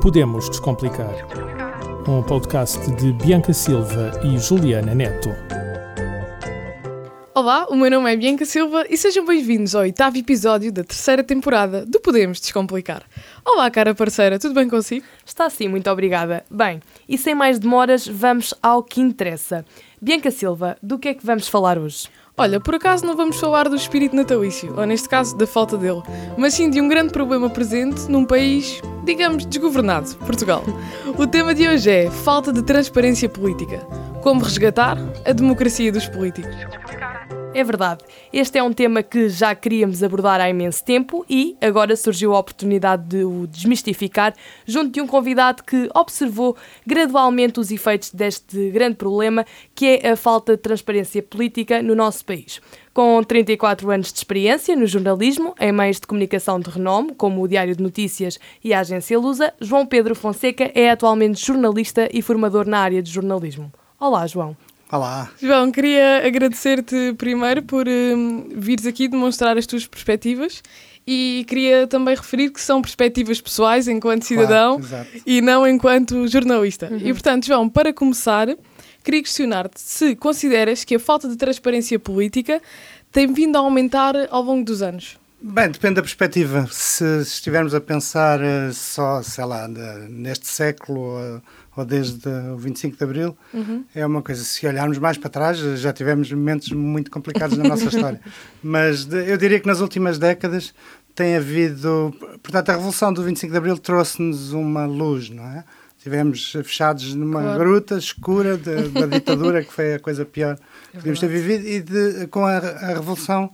Podemos 0.00 0.48
Descomplicar. 0.48 1.14
Um 2.08 2.22
podcast 2.22 2.78
de 2.96 3.12
Bianca 3.12 3.52
Silva 3.52 4.20
e 4.24 4.38
Juliana 4.38 4.94
Neto. 4.94 5.30
Olá, 7.34 7.66
o 7.70 7.74
meu 7.74 7.90
nome 7.90 8.12
é 8.12 8.16
Bianca 8.16 8.44
Silva 8.44 8.84
e 8.90 8.96
sejam 8.96 9.24
bem-vindos 9.24 9.74
ao 9.74 9.82
oitavo 9.82 10.18
episódio 10.18 10.70
da 10.70 10.84
terceira 10.84 11.24
temporada 11.24 11.86
do 11.86 11.98
Podemos 11.98 12.40
Descomplicar. 12.40 13.02
Olá, 13.44 13.70
cara 13.70 13.94
parceira, 13.94 14.38
tudo 14.38 14.54
bem 14.54 14.68
consigo? 14.68 15.06
Está 15.24 15.48
sim, 15.48 15.68
muito 15.68 15.90
obrigada. 15.90 16.44
Bem, 16.50 16.80
e 17.08 17.16
sem 17.16 17.34
mais 17.34 17.58
demoras, 17.58 18.06
vamos 18.06 18.52
ao 18.62 18.82
que 18.82 19.00
interessa. 19.00 19.64
Bianca 20.00 20.30
Silva, 20.30 20.76
do 20.82 20.98
que 20.98 21.08
é 21.08 21.14
que 21.14 21.24
vamos 21.24 21.48
falar 21.48 21.78
hoje? 21.78 22.08
Olha, 22.36 22.58
por 22.58 22.74
acaso 22.74 23.04
não 23.04 23.14
vamos 23.14 23.38
falar 23.38 23.68
do 23.68 23.76
espírito 23.76 24.16
natalício, 24.16 24.74
ou 24.76 24.86
neste 24.86 25.08
caso 25.08 25.36
da 25.36 25.46
falta 25.46 25.76
dele, 25.76 26.02
mas 26.36 26.54
sim 26.54 26.70
de 26.70 26.80
um 26.80 26.88
grande 26.88 27.12
problema 27.12 27.50
presente 27.50 28.10
num 28.10 28.24
país, 28.24 28.80
digamos, 29.04 29.44
desgovernado, 29.44 30.14
Portugal. 30.16 30.64
O 31.18 31.26
tema 31.26 31.54
de 31.54 31.68
hoje 31.68 31.90
é 31.90 32.10
falta 32.10 32.50
de 32.50 32.62
transparência 32.62 33.28
política. 33.28 33.86
Como 34.22 34.42
resgatar 34.42 34.96
a 35.26 35.32
democracia 35.32 35.92
dos 35.92 36.06
políticos. 36.08 36.56
É 37.54 37.62
verdade, 37.62 38.02
este 38.32 38.56
é 38.56 38.62
um 38.62 38.72
tema 38.72 39.02
que 39.02 39.28
já 39.28 39.54
queríamos 39.54 40.02
abordar 40.02 40.40
há 40.40 40.48
imenso 40.48 40.82
tempo 40.82 41.22
e 41.28 41.54
agora 41.60 41.94
surgiu 41.94 42.34
a 42.34 42.38
oportunidade 42.38 43.04
de 43.04 43.24
o 43.24 43.46
desmistificar 43.46 44.34
junto 44.64 44.90
de 44.90 45.02
um 45.02 45.06
convidado 45.06 45.62
que 45.62 45.86
observou 45.94 46.56
gradualmente 46.86 47.60
os 47.60 47.70
efeitos 47.70 48.10
deste 48.10 48.70
grande 48.70 48.96
problema 48.96 49.44
que 49.74 50.00
é 50.02 50.12
a 50.12 50.16
falta 50.16 50.56
de 50.56 50.62
transparência 50.62 51.22
política 51.22 51.82
no 51.82 51.94
nosso 51.94 52.24
país. 52.24 52.58
Com 52.94 53.22
34 53.22 53.90
anos 53.90 54.10
de 54.10 54.18
experiência 54.18 54.74
no 54.74 54.86
jornalismo, 54.86 55.54
em 55.60 55.72
meios 55.72 56.00
de 56.00 56.06
comunicação 56.06 56.58
de 56.58 56.70
renome, 56.70 57.14
como 57.14 57.42
o 57.42 57.48
Diário 57.48 57.76
de 57.76 57.82
Notícias 57.82 58.38
e 58.64 58.72
a 58.72 58.80
Agência 58.80 59.18
Lusa, 59.18 59.52
João 59.60 59.84
Pedro 59.84 60.14
Fonseca 60.14 60.72
é 60.74 60.90
atualmente 60.90 61.44
jornalista 61.44 62.08
e 62.14 62.22
formador 62.22 62.66
na 62.66 62.78
área 62.78 63.02
de 63.02 63.10
jornalismo. 63.10 63.70
Olá, 64.00 64.26
João. 64.26 64.56
Olá. 64.92 65.30
João, 65.40 65.72
queria 65.72 66.26
agradecer-te 66.26 67.14
primeiro 67.16 67.62
por 67.62 67.88
um, 67.88 68.46
vires 68.54 68.84
aqui 68.84 69.08
demonstrar 69.08 69.56
as 69.56 69.64
tuas 69.64 69.86
perspectivas 69.86 70.62
e 71.06 71.46
queria 71.48 71.86
também 71.86 72.14
referir 72.14 72.50
que 72.50 72.60
são 72.60 72.82
perspectivas 72.82 73.40
pessoais 73.40 73.88
enquanto 73.88 74.24
cidadão 74.24 74.78
Claro, 74.78 75.08
e 75.24 75.40
não 75.40 75.66
enquanto 75.66 76.28
jornalista. 76.28 76.92
E 77.02 77.10
portanto, 77.10 77.46
João, 77.46 77.70
para 77.70 77.90
começar, 77.90 78.48
queria 79.02 79.22
questionar-te 79.22 79.80
se 79.80 80.14
consideras 80.14 80.84
que 80.84 80.96
a 80.96 81.00
falta 81.00 81.26
de 81.26 81.36
transparência 81.36 81.98
política 81.98 82.60
tem 83.10 83.32
vindo 83.32 83.56
a 83.56 83.60
aumentar 83.60 84.14
ao 84.30 84.42
longo 84.42 84.62
dos 84.62 84.82
anos. 84.82 85.16
Bem, 85.40 85.70
depende 85.70 85.94
da 85.94 86.02
perspectiva. 86.02 86.68
Se 86.70 87.22
estivermos 87.22 87.74
a 87.74 87.80
pensar 87.80 88.40
eh, 88.42 88.70
só, 88.72 89.22
sei 89.22 89.44
lá, 89.44 89.66
neste 89.66 90.46
século 90.46 91.42
ou 91.76 91.84
desde 91.84 92.28
o 92.28 92.56
25 92.56 92.96
de 92.96 93.04
Abril, 93.04 93.36
é 93.94 94.04
uma 94.04 94.20
coisa. 94.22 94.42
Se 94.44 94.66
olharmos 94.66 94.98
mais 94.98 95.16
para 95.16 95.30
trás, 95.30 95.58
já 95.58 95.92
tivemos 95.92 96.30
momentos 96.32 96.70
muito 96.70 97.10
complicados 97.10 97.56
na 97.56 97.64
nossa 97.64 97.84
história. 97.88 98.20
Mas 98.62 99.04
de- 99.04 99.30
eu 99.30 99.36
diria 99.38 99.58
que 99.58 99.66
nas 99.66 99.80
últimas 99.80 100.18
décadas 100.18 100.74
tem 101.14 101.36
havido. 101.36 102.14
Portanto, 102.42 102.68
a 102.70 102.72
Revolução 102.72 103.12
do 103.12 103.22
25 103.22 103.52
de 103.52 103.58
Abril 103.58 103.78
trouxe-nos 103.78 104.52
uma 104.52 104.84
luz, 104.86 105.30
não 105.30 105.44
é? 105.44 105.64
Tivemos 106.02 106.50
fechados 106.64 107.14
numa 107.14 107.40
Claro. 107.42 107.58
gruta 107.60 107.96
escura 107.96 108.56
de- 108.56 108.88
da 108.88 109.06
ditadura, 109.18 109.62
que 109.62 109.72
foi 109.72 109.94
a 109.94 109.98
coisa 110.00 110.24
pior 110.24 110.56
que 110.90 110.96
podíamos 110.98 111.20
ter 111.20 111.28
vivido, 111.28 111.66
e 111.66 111.80
de- 111.80 112.26
com 112.26 112.44
a, 112.44 112.56
a 112.58 112.86
Revolução 112.88 113.50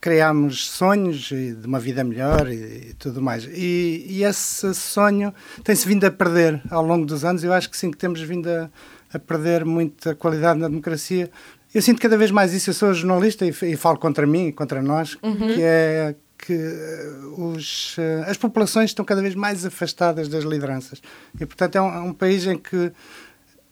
criámos 0.00 0.68
sonhos 0.68 1.28
de 1.28 1.66
uma 1.66 1.78
vida 1.78 2.02
melhor 2.02 2.48
e, 2.48 2.90
e 2.90 2.94
tudo 2.98 3.22
mais. 3.22 3.44
E, 3.44 4.04
e 4.08 4.24
esse 4.24 4.74
sonho 4.74 5.32
tem-se 5.62 5.86
vindo 5.86 6.04
a 6.04 6.10
perder 6.10 6.60
ao 6.70 6.84
longo 6.84 7.06
dos 7.06 7.24
anos. 7.24 7.44
Eu 7.44 7.52
acho 7.52 7.70
que 7.70 7.76
sim, 7.76 7.90
que 7.90 7.96
temos 7.96 8.20
vindo 8.20 8.48
a, 8.48 8.68
a 9.12 9.18
perder 9.18 9.64
muita 9.64 10.14
qualidade 10.14 10.58
na 10.58 10.68
democracia. 10.68 11.30
Eu 11.72 11.80
sinto 11.80 12.00
cada 12.00 12.16
vez 12.16 12.30
mais 12.30 12.52
isso. 12.52 12.70
Eu 12.70 12.74
sou 12.74 12.92
jornalista 12.92 13.46
e, 13.46 13.50
e 13.50 13.76
falo 13.76 13.98
contra 13.98 14.26
mim 14.26 14.48
e 14.48 14.52
contra 14.52 14.82
nós, 14.82 15.16
que 15.54 15.62
é 15.62 16.14
que 16.42 16.52
eh, 16.52 17.12
os, 17.38 17.94
eh, 17.98 18.24
as 18.26 18.36
populações 18.36 18.90
estão 18.90 19.04
cada 19.04 19.22
vez 19.22 19.34
mais 19.34 19.64
afastadas 19.64 20.28
das 20.28 20.42
lideranças. 20.42 21.00
E, 21.40 21.46
portanto, 21.46 21.76
é 21.76 21.80
um, 21.80 21.94
é 21.94 22.00
um 22.00 22.12
país 22.12 22.44
em 22.46 22.58
que 22.58 22.92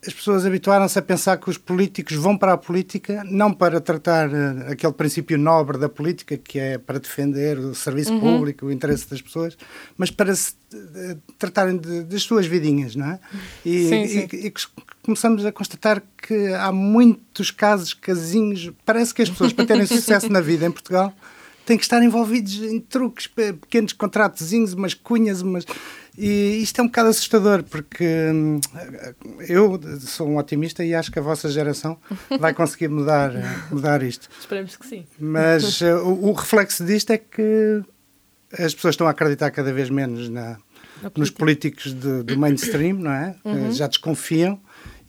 as 0.05 0.13
pessoas 0.13 0.45
habituaram-se 0.45 0.97
a 0.97 1.01
pensar 1.01 1.37
que 1.37 1.49
os 1.49 1.57
políticos 1.59 2.15
vão 2.15 2.35
para 2.35 2.53
a 2.53 2.57
política 2.57 3.23
não 3.23 3.53
para 3.53 3.79
tratar 3.79 4.29
eh, 4.33 4.71
aquele 4.71 4.93
princípio 4.93 5.37
nobre 5.37 5.77
da 5.77 5.87
política, 5.87 6.37
que 6.37 6.57
é 6.57 6.77
para 6.79 6.97
defender 6.99 7.59
o 7.59 7.75
serviço 7.75 8.19
público, 8.19 8.65
o 8.65 8.71
interesse 8.71 9.07
das 9.09 9.21
pessoas, 9.21 9.55
mas 9.95 10.09
para 10.09 10.35
se 10.35 10.53
eh, 10.73 11.17
tratarem 11.37 11.77
de- 11.77 12.03
das 12.03 12.23
suas 12.23 12.47
vidinhas, 12.47 12.95
não 12.95 13.11
é? 13.11 13.19
E, 13.65 13.87
Sim, 13.89 14.07
sim. 14.07 14.27
e- 14.33 14.47
e 14.47 14.53
começamos 15.03 15.45
a 15.45 15.51
constatar 15.51 16.01
que 16.17 16.47
há 16.53 16.71
muitos 16.71 17.51
casos, 17.51 17.93
casinhos. 17.93 18.71
Parece 18.85 19.13
que 19.13 19.21
as 19.21 19.29
pessoas, 19.29 19.53
para 19.53 19.65
terem 19.65 19.85
sucesso 19.85 20.29
na 20.31 20.41
vida 20.41 20.65
em 20.65 20.71
Portugal, 20.71 21.13
têm 21.65 21.77
que 21.77 21.83
estar 21.83 22.01
envolvidos 22.03 22.55
em 22.61 22.79
truques, 22.79 23.27
pe- 23.27 23.53
pequenos 23.53 23.93
contratozinhos, 23.93 24.73
umas 24.73 24.93
cunhas, 24.93 25.41
umas. 25.41 25.65
E 26.17 26.59
isto 26.61 26.79
é 26.79 26.83
um 26.83 26.87
bocado 26.87 27.09
assustador, 27.09 27.63
porque 27.63 28.03
hum, 28.33 28.59
eu 29.47 29.79
sou 30.01 30.27
um 30.27 30.37
otimista 30.37 30.83
e 30.83 30.93
acho 30.93 31.09
que 31.11 31.19
a 31.19 31.21
vossa 31.21 31.49
geração 31.49 31.97
vai 32.39 32.53
conseguir 32.53 32.89
mudar, 32.89 33.31
mudar 33.71 34.03
isto. 34.03 34.27
Esperamos 34.39 34.75
que 34.75 34.85
sim. 34.85 35.05
Mas 35.17 35.81
eh, 35.81 35.95
o, 35.95 36.25
o 36.29 36.33
reflexo 36.33 36.83
disto 36.83 37.11
é 37.11 37.17
que 37.17 37.81
as 38.51 38.75
pessoas 38.75 38.93
estão 38.93 39.07
a 39.07 39.11
acreditar 39.11 39.51
cada 39.51 39.71
vez 39.71 39.89
menos 39.89 40.27
na, 40.27 40.57
nos 41.15 41.29
políticos 41.29 41.93
do, 41.93 42.23
do 42.25 42.37
mainstream, 42.37 42.97
não 42.97 43.11
é? 43.11 43.35
Eh, 43.45 43.71
Já 43.71 43.87
desconfiam 43.87 44.59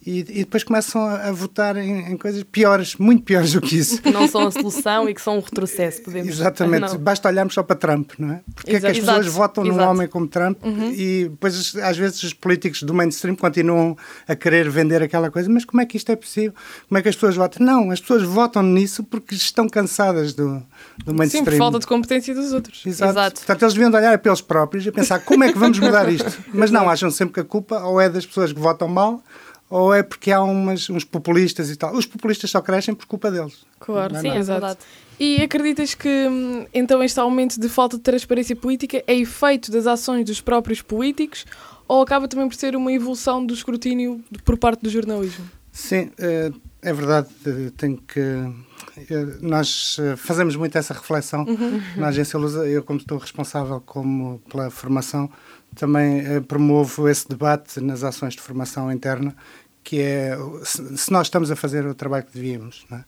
e, 0.05 0.19
e 0.21 0.23
depois 0.45 0.65
começam 0.65 1.03
a, 1.03 1.29
a 1.29 1.33
votar 1.33 1.77
em, 1.77 2.13
em 2.13 2.17
coisas 2.17 2.43
piores, 2.43 2.97
muito 2.97 3.23
piores 3.23 3.53
do 3.53 3.61
que 3.61 3.77
isso. 3.79 4.03
Que 4.03 4.11
não 4.11 4.27
são 4.27 4.47
a 4.47 4.51
solução 4.51 5.09
e 5.09 5.15
que 5.15 5.21
são 5.23 5.37
um 5.37 5.41
retrocesso, 5.41 6.03
podemos 6.03 6.29
Exatamente, 6.29 6.93
Não. 6.93 6.99
basta 6.99 7.29
olharmos 7.29 7.55
só 7.55 7.63
para 7.63 7.77
Trump, 7.77 8.13
não 8.19 8.33
é? 8.33 8.41
Porque 8.55 8.77
é 8.77 8.81
que 8.81 8.87
as 8.87 8.97
Exato. 8.99 9.19
pessoas 9.19 9.35
votam 9.35 9.65
num 9.65 9.75
Exato. 9.75 9.91
homem 9.91 10.09
como 10.09 10.27
Trump 10.27 10.59
e 10.65 11.29
depois 11.31 11.77
às 11.77 11.97
vezes 11.97 12.23
os 12.23 12.35
políticos 12.35 12.83
do 12.83 12.93
mainstream 12.93 13.37
continuam 13.37 13.97
a 14.27 14.35
querer 14.35 14.69
vender 14.69 15.03
aquela 15.03 15.31
coisa, 15.31 15.49
mas 15.49 15.65
como 15.65 15.81
é 15.81 15.87
que 15.87 15.97
isto 15.97 16.11
é 16.11 16.17
possível? 16.17 16.53
Como 16.89 16.99
é 16.99 17.03
que 17.03 17.09
as 17.09 17.15
pessoas 17.15 17.37
votam? 17.37 17.65
Não, 17.65 17.91
as 17.91 18.01
pessoas 18.01 18.23
votam 18.23 18.63
nisso 18.63 19.05
porque 19.05 19.35
estão 19.35 19.69
cansadas 19.69 20.33
do, 20.35 20.59
do 21.05 21.11
Sim, 21.11 21.17
mainstream. 21.17 21.45
por 21.45 21.55
falta 21.55 21.79
de 21.79 21.87
competência 21.87 22.35
dos 22.35 22.53
outros. 22.53 22.85
Exato. 22.85 23.13
Exato. 23.13 23.37
Portanto, 23.41 23.63
eles 23.63 23.75
deviam 23.75 23.91
de 23.91 23.97
olhar 23.97 24.19
para 24.19 24.31
eles 24.31 24.41
próprios 24.41 24.87
e 24.87 24.91
pensar 24.91 25.21
como 25.21 25.45
é 25.45 25.53
que 25.53 25.59
vamos 25.59 25.79
mudar 25.79 26.11
isto. 26.11 26.43
Mas 26.53 26.71
não, 26.71 26.89
acham 26.89 27.11
sempre 27.11 27.35
que 27.35 27.41
a 27.41 27.45
culpa 27.45 27.79
ou 27.85 28.01
é 28.01 28.09
das 28.09 28.27
pessoas 28.27 28.53
que 28.53 28.59
votam 28.59 28.89
mal 28.89 29.23
ou 29.73 29.95
é 29.95 30.03
porque 30.03 30.31
há 30.31 30.43
umas, 30.43 30.91
uns 30.91 31.03
populistas 31.05 31.71
e 31.71 31.77
tal. 31.77 31.95
Os 31.95 32.05
populistas 32.05 32.51
só 32.51 32.61
crescem 32.61 32.95
por 32.95 33.07
culpa 33.07 33.31
deles. 33.31 33.65
Claro, 33.81 34.15
é 34.17 34.21
Sim, 34.21 34.37
exato. 34.37 34.85
E 35.19 35.41
acreditas 35.43 35.95
que 35.95 36.09
hum, 36.29 36.67
então 36.75 37.03
este 37.03 37.19
aumento 37.19 37.59
de 37.59 37.69
falta 37.69 37.97
de 37.97 38.03
transparência 38.03 38.55
política 38.55 39.03
é 39.07 39.15
efeito 39.15 39.71
das 39.73 39.87
ações 39.87 40.27
dos 40.27 40.41
próprios 40.41 40.83
políticos 40.83 41.47
ou 41.89 42.03
acaba 42.03 42.29
também 42.29 42.49
por 42.49 42.55
ser 42.55 42.77
uma 42.77 42.93
evolução 42.93 43.45
do 43.45 43.55
escrutínio 43.55 44.23
por 44.45 44.59
parte 44.59 44.83
do 44.83 44.91
jornalismo? 44.91 45.45
Sim, 45.73 46.11
eh, 46.19 46.53
é 46.83 46.93
verdade. 46.93 47.29
eh, 47.47 47.71
Tenho 47.77 47.97
que. 47.97 48.21
eh, 48.21 49.27
Nós 49.41 49.97
fazemos 50.19 50.55
muito 50.55 50.77
essa 50.77 50.93
reflexão 50.93 51.47
na 51.97 52.09
Agência 52.09 52.39
Lusa. 52.39 52.67
Eu, 52.69 52.83
como 52.83 52.99
estou 52.99 53.17
responsável 53.19 53.81
como 53.85 54.39
pela 54.51 54.71
formação, 54.71 55.31
também 55.75 56.43
promovo 56.43 57.09
esse 57.09 57.27
debate 57.29 57.81
nas 57.81 58.05
ações 58.05 58.35
de 58.35 58.41
formação 58.41 58.93
interna, 58.93 59.35
que 59.83 60.01
é 60.01 60.37
se 60.65 61.11
nós 61.11 61.27
estamos 61.27 61.51
a 61.51 61.57
fazer 61.57 61.87
o 61.87 61.95
trabalho 61.95 62.25
que 62.25 62.35
devíamos. 62.35 62.87
É? 62.91 63.05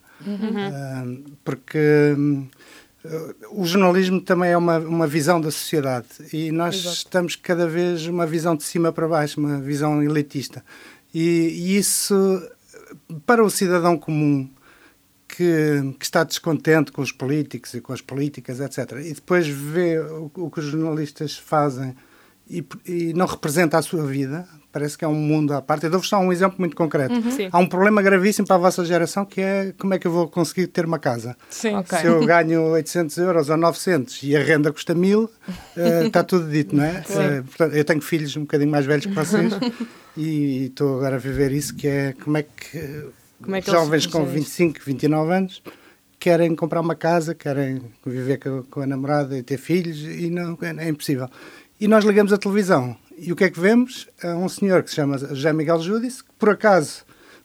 Ah, 0.72 1.04
porque 1.44 1.78
eh, 3.04 3.34
o 3.50 3.64
jornalismo 3.66 4.20
também 4.20 4.50
é 4.50 4.56
uma, 4.56 4.78
uma 4.78 5.06
visão 5.06 5.40
da 5.40 5.50
sociedade 5.50 6.06
e 6.32 6.50
nós 6.50 6.76
Exato. 6.76 6.96
estamos 6.96 7.36
cada 7.36 7.66
vez 7.66 8.06
uma 8.06 8.26
visão 8.26 8.56
de 8.56 8.64
cima 8.64 8.92
para 8.92 9.06
baixo, 9.06 9.40
uma 9.40 9.60
visão 9.60 10.02
elitista. 10.02 10.64
E, 11.12 11.20
e 11.20 11.76
isso, 11.76 12.42
para 13.26 13.44
o 13.44 13.50
cidadão 13.50 13.96
comum 13.98 14.48
que, 15.28 15.94
que 15.98 16.04
está 16.04 16.24
descontente 16.24 16.92
com 16.92 17.02
os 17.02 17.12
políticos 17.12 17.74
e 17.74 17.80
com 17.80 17.92
as 17.92 18.00
políticas, 18.00 18.60
etc., 18.60 18.92
e 19.04 19.12
depois 19.12 19.46
vê 19.46 19.98
o, 19.98 20.30
o 20.34 20.50
que 20.50 20.60
os 20.60 20.66
jornalistas 20.66 21.36
fazem 21.36 21.94
e, 22.48 22.64
e 22.86 23.12
não 23.14 23.26
representa 23.26 23.78
a 23.78 23.82
sua 23.82 24.06
vida, 24.06 24.48
parece 24.74 24.98
que 24.98 25.04
é 25.04 25.08
um 25.08 25.14
mundo 25.14 25.54
à 25.54 25.62
parte. 25.62 25.84
Eu 25.84 25.90
dou-vos 25.90 26.08
só 26.08 26.18
um 26.18 26.32
exemplo 26.32 26.56
muito 26.58 26.74
concreto. 26.74 27.14
Sim. 27.30 27.48
Há 27.52 27.58
um 27.60 27.66
problema 27.66 28.02
gravíssimo 28.02 28.44
para 28.44 28.56
a 28.56 28.58
vossa 28.58 28.84
geração 28.84 29.24
que 29.24 29.40
é 29.40 29.72
como 29.78 29.94
é 29.94 30.00
que 30.00 30.06
eu 30.08 30.10
vou 30.10 30.26
conseguir 30.26 30.66
ter 30.66 30.84
uma 30.84 30.98
casa. 30.98 31.36
Sim. 31.48 31.76
Ok. 31.76 31.96
Se 31.96 32.06
eu 32.06 32.18
ganho 32.26 32.60
800 32.72 33.16
euros 33.18 33.48
ou 33.48 33.56
900 33.56 34.24
e 34.24 34.34
a 34.34 34.42
renda 34.42 34.72
custa 34.72 34.92
1000, 34.92 35.30
eh, 35.76 36.06
está 36.06 36.24
tudo 36.24 36.50
dito, 36.50 36.74
não 36.74 36.82
é? 36.82 37.04
Eh, 37.08 37.42
portanto, 37.42 37.72
eu 37.72 37.84
tenho 37.84 38.00
filhos 38.00 38.36
um 38.36 38.40
bocadinho 38.40 38.70
mais 38.72 38.84
velhos 38.84 39.06
que 39.06 39.12
vocês 39.12 39.52
e 40.18 40.66
estou 40.66 40.96
agora 40.96 41.14
a 41.14 41.18
viver 41.20 41.52
isso, 41.52 41.72
que 41.76 41.86
é 41.86 42.12
como 42.24 42.36
é 42.36 42.42
que, 42.42 43.06
Como 43.40 43.54
é 43.54 43.62
que 43.62 43.70
jovens 43.70 44.06
com 44.06 44.24
geram 44.24 44.24
isto? 44.24 44.34
25, 44.34 44.80
29 44.84 45.32
anos 45.32 45.62
querem 46.18 46.56
comprar 46.56 46.80
uma 46.80 46.96
casa, 46.96 47.32
querem 47.32 47.82
viver 48.04 48.38
com, 48.38 48.62
com 48.64 48.80
a 48.80 48.86
namorada 48.86 49.38
e 49.38 49.42
ter 49.42 49.58
filhos 49.58 50.00
e 50.00 50.30
não 50.30 50.58
é 50.60 50.88
impossível. 50.88 51.28
E 51.80 51.86
nós 51.86 52.04
ligamos 52.04 52.32
a 52.32 52.38
televisão 52.38 52.96
e 53.18 53.32
o 53.32 53.36
que 53.36 53.44
é 53.44 53.50
que 53.50 53.60
vemos? 53.60 54.08
Há 54.22 54.34
um 54.34 54.48
senhor 54.48 54.82
que 54.82 54.90
se 54.90 54.96
chama 54.96 55.18
José 55.18 55.52
Miguel 55.52 55.80
Júdice, 55.80 56.22
que 56.22 56.30
por 56.38 56.50
acaso 56.50 57.04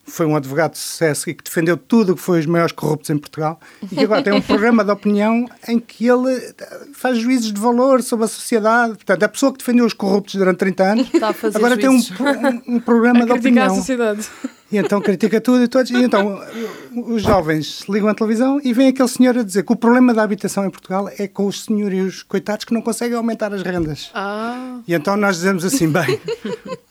foi 0.10 0.26
um 0.26 0.36
advogado 0.36 0.72
de 0.72 0.80
sucesso 0.80 1.30
e 1.30 1.34
que 1.34 1.44
defendeu 1.44 1.78
tudo 1.78 2.14
o 2.14 2.16
que 2.16 2.22
foi 2.22 2.40
os 2.40 2.46
maiores 2.46 2.72
corruptos 2.72 3.10
em 3.10 3.18
Portugal 3.18 3.60
e 3.84 3.96
que 3.96 4.04
agora 4.04 4.24
tem 4.24 4.34
um 4.34 4.42
programa 4.42 4.84
de 4.84 4.92
opinião 4.92 5.46
em 5.68 5.80
que 5.80 6.08
ele 6.08 6.34
eh, 6.34 6.54
faz 6.94 7.18
juízes 7.20 7.54
de 7.54 7.62
valor 7.62 8.02
sobre 8.02 8.26
a 8.26 8.28
sociedade. 8.28 8.96
Portanto, 8.96 9.24
a 9.24 9.30
pessoa 9.30 9.52
que 9.52 9.60
defendeu 9.60 9.86
os 9.86 9.94
corruptos 9.94 10.36
durante 10.36 10.58
30 10.58 10.84
anos 10.84 11.10
agora 11.54 11.80
juízes. 11.80 12.10
tem 12.10 12.26
um, 12.26 12.74
um, 12.74 12.76
um 12.76 12.80
programa 12.80 13.26
de 13.26 13.32
opinião. 13.32 13.68
a 13.68 13.76
sociedade. 13.76 14.28
E 14.72 14.78
então 14.78 15.02
critica 15.02 15.42
tudo 15.42 15.64
e 15.64 15.68
todos. 15.68 15.90
E 15.92 15.96
então 15.96 16.42
os 16.92 17.22
jovens 17.22 17.84
ligam 17.88 18.10
à 18.10 18.14
televisão 18.14 18.60
e 18.64 18.74
vem 18.74 18.88
aquele 18.88 19.08
senhor 19.08 19.38
a 19.38 19.44
dizer 19.44 19.64
que 19.64 19.72
o 19.72 19.76
problema 19.76 20.14
da 20.14 20.24
habitação 20.24 20.66
em 20.66 20.70
Portugal 20.70 21.10
é 21.18 21.28
com 21.28 21.46
os 21.46 21.64
senhorios 21.64 22.24
coitados 22.24 22.66
que 22.66 22.74
não 22.74 22.82
conseguem 22.82 23.16
aumentar 23.16 23.54
as 23.54 23.62
rendas. 23.62 24.10
Ah. 24.14 24.80
E 24.88 24.94
então 24.94 25.16
nós 25.16 25.38
dizemos 25.38 25.64
assim, 25.64 25.90
bem, 25.90 26.20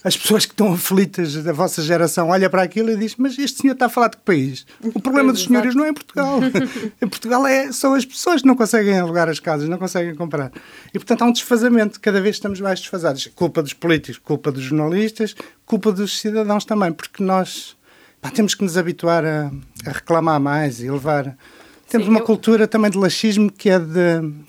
as 0.05 0.17
pessoas 0.17 0.47
que 0.47 0.53
estão 0.53 0.73
aflitas 0.73 1.35
da 1.43 1.53
vossa 1.53 1.83
geração 1.83 2.29
olha 2.29 2.49
para 2.49 2.63
aquilo 2.63 2.91
e 2.91 2.97
diz, 2.97 3.17
mas 3.17 3.39
este 3.39 3.63
senhor 3.63 3.75
está 3.75 3.87
a 3.87 3.89
falar 3.89 4.09
de 4.09 4.17
que 4.19 4.23
país? 4.23 4.67
O 4.83 5.01
problema 5.01 5.33
dos 5.33 5.45
senhorios 5.45 5.75
não 5.75 5.85
é 5.85 5.91
em 5.91 5.95
Portugal. 5.95 6.41
em 7.03 7.09
Portugal 7.09 7.47
é, 7.47 7.73
são 7.73 7.95
as 7.95 8.05
pessoas 8.05 8.43
que 8.43 8.49
não 8.49 8.55
conseguem 8.55 8.99
alugar 8.99 9.29
as 9.29 9.41
casas, 9.41 9.69
não 9.69 9.79
conseguem 9.79 10.15
comprar. 10.15 10.53
E 10.89 10.99
portanto 10.99 11.23
há 11.23 11.25
um 11.27 11.33
desfazamento, 11.33 12.01
cada 12.01 12.21
vez 12.21 12.37
estamos 12.37 12.61
mais 12.61 12.81
desfasados. 12.81 13.29
Culpa 13.35 13.63
dos 13.63 13.73
políticos, 13.73 14.19
culpa 14.19 14.53
dos 14.53 14.63
jornalistas, 14.63 15.35
culpa 15.67 15.93
dos 15.93 16.19
cidadãos 16.19 16.65
também, 16.65 16.93
porque 16.93 17.23
nós 17.23 17.78
pá, 18.21 18.31
temos 18.31 18.55
que 18.55 18.63
nos 18.63 18.77
habituar 18.77 19.25
a, 19.25 19.51
a, 19.87 19.91
reclamar 19.91 20.41
mais 20.41 20.81
e 20.81 20.91
levar. 20.91 21.37
Temos 21.89 22.07
Sim, 22.07 22.11
uma 22.11 22.21
eu... 22.21 22.25
cultura 22.25 22.67
também 22.67 22.91
de 22.91 22.99
laxismo 22.99 23.51
que 23.51 23.71
é 23.71 23.79
de 23.79 24.01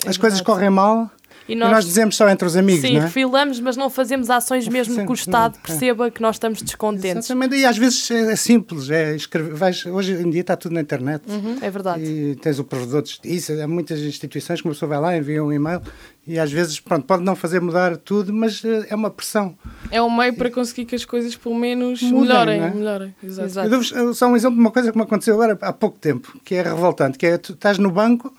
é 0.06 0.10
as 0.10 0.18
coisas 0.18 0.42
correm 0.42 0.70
mal 0.70 1.10
e 1.50 1.56
nós, 1.56 1.70
e 1.70 1.74
nós, 1.74 1.86
dizemos 1.86 2.16
só 2.16 2.30
entre 2.30 2.48
os 2.48 2.56
amigos, 2.56 2.82
sim, 2.82 2.94
não 2.94 3.02
é? 3.02 3.06
refilamos, 3.06 3.60
mas 3.60 3.76
não 3.76 3.90
fazemos 3.90 4.30
ações 4.30 4.68
mesmo 4.68 5.04
que 5.06 5.12
o 5.12 5.14
Estado 5.14 5.54
não, 5.56 5.60
é. 5.60 5.68
perceba 5.68 6.08
é. 6.08 6.12
que 6.12 6.22
nós 6.22 6.36
estamos 6.36 6.62
descontentes. 6.62 7.26
Exatamente, 7.26 7.56
e 7.56 7.66
às 7.66 7.78
vezes 7.78 8.10
é, 8.12 8.32
é 8.32 8.36
simples, 8.36 8.90
é 8.90 9.16
escrever, 9.16 9.54
vais, 9.56 9.86
hoje 9.86 10.14
em 10.14 10.30
dia 10.30 10.42
está 10.42 10.56
tudo 10.56 10.74
na 10.74 10.82
internet. 10.82 11.24
Uhum, 11.28 11.58
é 11.62 11.70
verdade. 11.70 12.04
E 12.04 12.36
tens 12.36 12.60
o 12.60 12.64
provedor 12.64 13.02
de 13.02 13.10
justiça, 13.10 13.64
há 13.64 13.68
muitas 13.68 14.00
instituições 14.00 14.62
que 14.62 14.68
uma 14.68 14.74
pessoa 14.74 14.90
vai 14.90 15.00
lá, 15.00 15.18
envia 15.18 15.44
um 15.44 15.52
e-mail 15.52 15.82
e 16.30 16.38
às 16.38 16.52
vezes, 16.52 16.80
pronto, 16.80 17.08
pode 17.08 17.24
não 17.24 17.36
fazer 17.36 17.60
mudar 17.60 17.98
tudo, 17.98 18.32
mas 18.32 18.64
eh, 18.64 18.86
é 18.90 18.96
uma 18.96 19.10
pressão. 19.10 19.58
É 19.90 20.00
um 20.00 20.16
meio 20.16 20.36
para 20.36 20.52
conseguir 20.52 20.86
que 20.86 20.94
as 20.94 21.04
coisas 21.04 21.36
pelo 21.36 21.56
menos 21.56 22.04
Mudem, 22.04 22.22
melhorem. 22.22 22.62
É? 22.62 22.70
melhorem. 22.70 23.16
Exato. 23.24 23.48
Exato. 23.48 23.96
Eu 23.96 24.14
só 24.14 24.28
um 24.28 24.36
exemplo 24.36 24.56
de 24.56 24.62
uma 24.62 24.70
coisa 24.70 24.92
que 24.92 24.98
me 24.98 25.04
aconteceu 25.04 25.34
agora 25.34 25.58
há 25.60 25.74
pouco 25.74 25.98
tempo, 25.98 26.40
que 26.46 26.54
é 26.54 26.62
revoltante, 26.62 27.18
que 27.18 27.26
é 27.26 27.38
tu 27.40 27.54
estás 27.54 27.80
no 27.80 27.90
banco, 27.90 28.32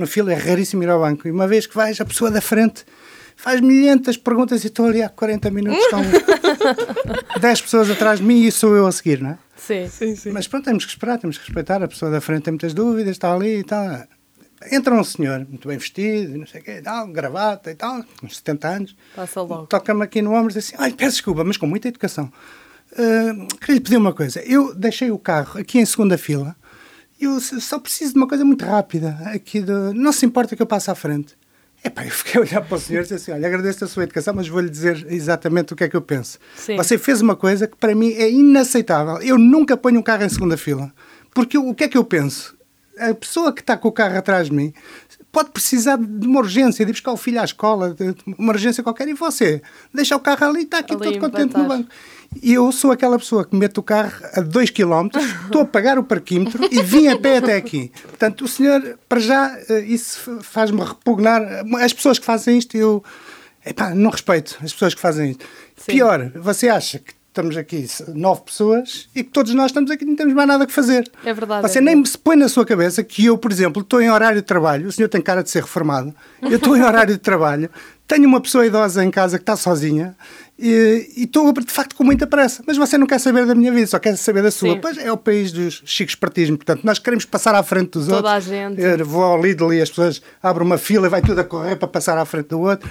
no 0.00 0.06
fila, 0.06 0.32
é 0.32 0.36
raríssimo 0.36 0.82
ir 0.82 0.88
ao 0.88 1.00
banco, 1.00 1.28
e 1.28 1.30
uma 1.30 1.46
vez 1.46 1.66
que 1.66 1.74
vais, 1.74 2.00
a 2.00 2.04
pessoa 2.04 2.30
da 2.30 2.40
frente 2.40 2.84
faz 3.36 3.60
milhentas 3.60 4.16
perguntas 4.16 4.64
e 4.64 4.66
estou 4.66 4.86
ali 4.86 5.02
há 5.02 5.08
40 5.08 5.50
minutos, 5.50 5.80
estão 5.84 6.02
10 7.40 7.60
pessoas 7.62 7.90
atrás 7.90 8.18
de 8.18 8.24
mim 8.24 8.44
e 8.44 8.52
sou 8.52 8.74
eu 8.74 8.86
a 8.86 8.92
seguir, 8.92 9.20
não 9.20 9.30
é? 9.30 9.38
Sim, 9.56 9.88
sim, 9.88 10.16
sim. 10.16 10.30
Mas 10.30 10.48
pronto, 10.48 10.64
temos 10.64 10.84
que 10.84 10.90
esperar, 10.90 11.18
temos 11.18 11.38
que 11.38 11.44
respeitar. 11.44 11.82
A 11.82 11.88
pessoa 11.88 12.10
da 12.10 12.20
frente 12.20 12.44
tem 12.44 12.52
muitas 12.52 12.72
dúvidas, 12.74 13.12
está 13.12 13.32
ali 13.32 13.58
e 13.58 13.64
tal. 13.64 13.84
Entra 14.70 14.94
um 14.94 15.04
senhor, 15.04 15.46
muito 15.48 15.68
bem 15.68 15.78
vestido, 15.78 16.36
não 16.36 16.46
sei 16.46 16.60
o 16.60 16.64
quê, 16.64 16.80
tal, 16.82 17.06
gravata 17.08 17.70
e 17.70 17.74
tal, 17.74 18.04
uns 18.22 18.36
70 18.38 18.68
anos. 18.68 18.96
Passa 19.14 19.40
logo. 19.40 19.66
Toca-me 19.66 20.02
aqui 20.02 20.20
no 20.20 20.34
ombro 20.34 20.50
e 20.50 20.54
diz 20.54 20.66
assim: 20.66 20.76
Olha, 20.78 20.92
peço 20.92 21.12
desculpa, 21.12 21.44
mas 21.44 21.56
com 21.56 21.66
muita 21.66 21.88
educação. 21.88 22.30
Uh, 22.92 23.46
queria 23.58 23.74
lhe 23.74 23.80
pedir 23.80 23.96
uma 23.96 24.12
coisa. 24.12 24.42
Eu 24.42 24.74
deixei 24.74 25.10
o 25.10 25.18
carro 25.18 25.60
aqui 25.60 25.78
em 25.78 25.86
segunda 25.86 26.18
fila. 26.18 26.56
Eu 27.20 27.38
só 27.40 27.78
preciso 27.78 28.14
de 28.14 28.18
uma 28.18 28.26
coisa 28.26 28.44
muito 28.44 28.64
rápida. 28.64 29.18
Aqui 29.26 29.60
do... 29.60 29.92
Não 29.92 30.12
se 30.12 30.24
importa 30.24 30.56
que 30.56 30.62
eu 30.62 30.66
passe 30.66 30.90
à 30.90 30.94
frente. 30.94 31.36
Epá, 31.84 32.04
eu 32.04 32.10
fiquei 32.10 32.40
a 32.40 32.44
olhar 32.44 32.60
para 32.60 32.76
o 32.76 32.80
senhor 32.80 33.00
e 33.00 33.02
disse 33.02 33.14
assim: 33.14 33.32
olha, 33.32 33.46
agradeço 33.46 33.84
a 33.84 33.88
sua 33.88 34.02
educação, 34.02 34.34
mas 34.34 34.46
vou-lhe 34.48 34.68
dizer 34.68 35.06
exatamente 35.08 35.72
o 35.72 35.76
que 35.76 35.84
é 35.84 35.88
que 35.88 35.96
eu 35.96 36.02
penso. 36.02 36.38
Sim. 36.54 36.76
Você 36.76 36.98
fez 36.98 37.22
uma 37.22 37.34
coisa 37.34 37.66
que 37.66 37.76
para 37.76 37.94
mim 37.94 38.12
é 38.12 38.30
inaceitável. 38.30 39.16
Eu 39.22 39.38
nunca 39.38 39.76
ponho 39.76 39.98
um 39.98 40.02
carro 40.02 40.22
em 40.22 40.28
segunda 40.28 40.56
fila. 40.56 40.92
Porque 41.32 41.56
eu, 41.56 41.66
o 41.66 41.74
que 41.74 41.84
é 41.84 41.88
que 41.88 41.96
eu 41.96 42.04
penso? 42.04 42.54
A 42.98 43.14
pessoa 43.14 43.52
que 43.52 43.62
está 43.62 43.78
com 43.78 43.88
o 43.88 43.92
carro 43.92 44.18
atrás 44.18 44.48
de 44.48 44.52
mim 44.52 44.74
pode 45.32 45.50
precisar 45.50 45.96
de 45.96 46.26
uma 46.26 46.40
urgência, 46.40 46.84
de 46.84 46.92
buscar 46.92 47.12
o 47.12 47.16
filho 47.16 47.40
à 47.40 47.44
escola, 47.44 47.96
uma 48.36 48.52
urgência 48.52 48.82
qualquer, 48.82 49.08
e 49.08 49.14
você 49.14 49.62
deixa 49.94 50.14
o 50.16 50.20
carro 50.20 50.48
ali 50.48 50.60
e 50.60 50.62
está 50.64 50.80
aqui 50.80 50.92
ali 50.92 51.04
todo 51.04 51.18
contente 51.18 51.56
no 51.56 51.66
banco. 51.66 51.88
E 52.42 52.54
eu 52.54 52.70
sou 52.70 52.92
aquela 52.92 53.18
pessoa 53.18 53.44
que 53.44 53.56
mete 53.56 53.80
o 53.80 53.82
carro 53.82 54.12
a 54.34 54.40
2 54.40 54.70
km, 54.70 55.08
estou 55.44 55.62
a 55.62 55.64
pagar 55.64 55.98
o 55.98 56.04
parquímetro 56.04 56.68
e 56.70 56.80
vim 56.82 57.08
a 57.08 57.18
pé 57.18 57.38
até 57.38 57.56
aqui. 57.56 57.90
Portanto, 58.02 58.44
o 58.44 58.48
senhor, 58.48 58.98
para 59.08 59.18
já, 59.18 59.58
eh, 59.68 59.80
isso 59.80 60.38
faz-me 60.42 60.80
repugnar. 60.80 61.42
As 61.82 61.92
pessoas 61.92 62.18
que 62.18 62.24
fazem 62.24 62.58
isto, 62.58 62.76
eu 62.76 63.02
epá, 63.66 63.94
não 63.94 64.10
respeito 64.10 64.58
as 64.62 64.72
pessoas 64.72 64.94
que 64.94 65.00
fazem 65.00 65.32
isto. 65.32 65.44
Sim. 65.76 65.92
Pior, 65.92 66.30
você 66.36 66.68
acha 66.68 66.98
que 66.98 67.14
estamos 67.30 67.56
aqui 67.56 67.86
nove 68.08 68.42
pessoas 68.42 69.08
e 69.14 69.22
que 69.22 69.30
todos 69.30 69.54
nós 69.54 69.66
estamos 69.66 69.90
aqui 69.90 70.04
e 70.04 70.06
não 70.06 70.16
temos 70.16 70.34
mais 70.34 70.48
nada 70.48 70.66
que 70.66 70.72
fazer. 70.72 71.10
É 71.24 71.32
verdade. 71.32 71.62
Você 71.62 71.78
é 71.78 71.80
nem 71.80 72.04
se 72.04 72.18
põe 72.18 72.36
na 72.36 72.48
sua 72.48 72.66
cabeça 72.66 73.02
que 73.02 73.26
eu, 73.26 73.38
por 73.38 73.50
exemplo, 73.50 73.82
estou 73.82 74.00
em 74.00 74.10
horário 74.10 74.40
de 74.40 74.46
trabalho, 74.46 74.88
o 74.88 74.92
senhor 74.92 75.08
tem 75.08 75.20
cara 75.20 75.42
de 75.42 75.50
ser 75.50 75.62
reformado, 75.62 76.14
eu 76.42 76.56
estou 76.56 76.76
em 76.76 76.82
horário 76.82 77.14
de 77.14 77.20
trabalho, 77.20 77.70
tenho 78.06 78.26
uma 78.26 78.40
pessoa 78.40 78.66
idosa 78.66 79.04
em 79.04 79.10
casa 79.10 79.38
que 79.38 79.42
está 79.42 79.56
sozinha 79.56 80.16
e, 80.60 81.24
estou, 81.24 81.52
de 81.52 81.72
facto, 81.72 81.96
com 81.96 82.04
muita 82.04 82.26
pressa. 82.26 82.62
Mas 82.66 82.76
você 82.76 82.98
não 82.98 83.06
quer 83.06 83.18
saber 83.18 83.46
da 83.46 83.54
minha 83.54 83.72
vida, 83.72 83.86
só 83.86 83.98
quer 83.98 84.16
saber 84.16 84.42
da 84.42 84.50
sua. 84.50 84.74
Sim. 84.74 84.80
Pois 84.80 84.98
é 84.98 85.10
o 85.10 85.16
país 85.16 85.52
dos 85.52 85.82
chicos 85.84 86.14
partismo. 86.14 86.56
Portanto, 86.56 86.82
nós 86.84 86.98
queremos 86.98 87.24
passar 87.24 87.54
à 87.54 87.62
frente 87.62 87.92
dos 87.92 88.06
Toda 88.06 88.16
outros. 88.16 88.44
Toda 88.44 88.56
a 88.56 88.68
gente. 88.68 88.80
Eu 88.80 89.06
vou 89.06 89.22
ao 89.22 89.40
Lidl 89.40 89.72
e 89.72 89.80
as 89.80 89.88
pessoas 89.88 90.22
abrem 90.42 90.66
uma 90.66 90.78
fila 90.78 91.06
e 91.06 91.10
vai 91.10 91.22
tudo 91.22 91.40
a 91.40 91.44
correr 91.44 91.76
para 91.76 91.88
passar 91.88 92.18
à 92.18 92.24
frente 92.24 92.48
do 92.48 92.60
outro 92.60 92.90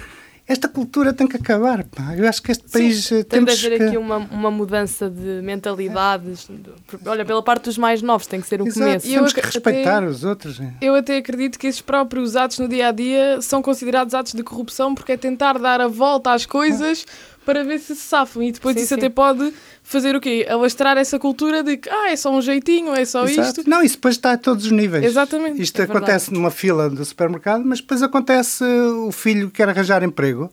esta 0.50 0.68
cultura 0.68 1.12
tem 1.12 1.28
que 1.28 1.36
acabar. 1.36 1.84
Pá. 1.84 2.16
Eu 2.16 2.28
acho 2.28 2.42
que 2.42 2.50
este 2.50 2.68
país 2.68 3.04
Sim, 3.04 3.22
tem 3.22 3.44
de 3.44 3.52
haver 3.52 3.78
que... 3.78 3.84
aqui 3.84 3.96
uma, 3.96 4.16
uma 4.16 4.50
mudança 4.50 5.08
de 5.08 5.40
mentalidades. 5.42 6.48
É. 6.50 7.08
Olha, 7.08 7.24
pela 7.24 7.40
parte 7.40 7.66
dos 7.66 7.78
mais 7.78 8.02
novos, 8.02 8.26
tem 8.26 8.40
que 8.40 8.48
ser 8.48 8.60
o 8.60 8.66
Exato. 8.66 8.84
começo. 8.84 9.06
E 9.06 9.14
temos 9.14 9.32
que 9.32 9.40
respeitar 9.40 9.98
até, 9.98 10.06
os 10.08 10.24
outros. 10.24 10.60
É. 10.60 10.72
Eu 10.80 10.96
até 10.96 11.18
acredito 11.18 11.56
que 11.56 11.68
esses 11.68 11.80
próprios 11.80 12.34
atos 12.34 12.58
no 12.58 12.66
dia 12.66 12.88
a 12.88 12.92
dia 12.92 13.40
são 13.40 13.62
considerados 13.62 14.12
atos 14.12 14.32
de 14.32 14.42
corrupção 14.42 14.92
porque 14.92 15.12
é 15.12 15.16
tentar 15.16 15.56
dar 15.56 15.80
a 15.80 15.86
volta 15.86 16.32
às 16.32 16.44
coisas. 16.44 17.06
Ah 17.08 17.29
para 17.44 17.64
ver 17.64 17.78
se 17.78 17.94
se 17.94 18.02
safam. 18.02 18.42
E 18.42 18.52
depois 18.52 18.74
sim, 18.74 18.82
isso 18.82 18.88
sim. 18.88 18.94
até 18.94 19.08
pode 19.08 19.52
fazer 19.82 20.14
o 20.14 20.20
quê? 20.20 20.46
Alastrar 20.48 20.96
essa 20.96 21.18
cultura 21.18 21.62
de 21.62 21.76
que 21.76 21.88
ah, 21.88 22.10
é 22.10 22.16
só 22.16 22.32
um 22.32 22.40
jeitinho, 22.40 22.94
é 22.94 23.04
só 23.04 23.24
Exato. 23.24 23.60
isto. 23.60 23.70
Não, 23.70 23.82
isso 23.82 23.96
depois 23.96 24.14
está 24.14 24.32
a 24.32 24.38
todos 24.38 24.66
os 24.66 24.72
níveis. 24.72 25.04
Exatamente. 25.04 25.60
Isto 25.60 25.80
é 25.80 25.84
acontece 25.84 26.26
verdade. 26.26 26.34
numa 26.34 26.50
fila 26.50 26.88
do 26.88 27.04
supermercado, 27.04 27.64
mas 27.64 27.80
depois 27.80 28.02
acontece 28.02 28.64
o 28.64 29.10
filho 29.10 29.48
que 29.48 29.54
quer 29.54 29.68
arranjar 29.68 30.02
emprego. 30.02 30.50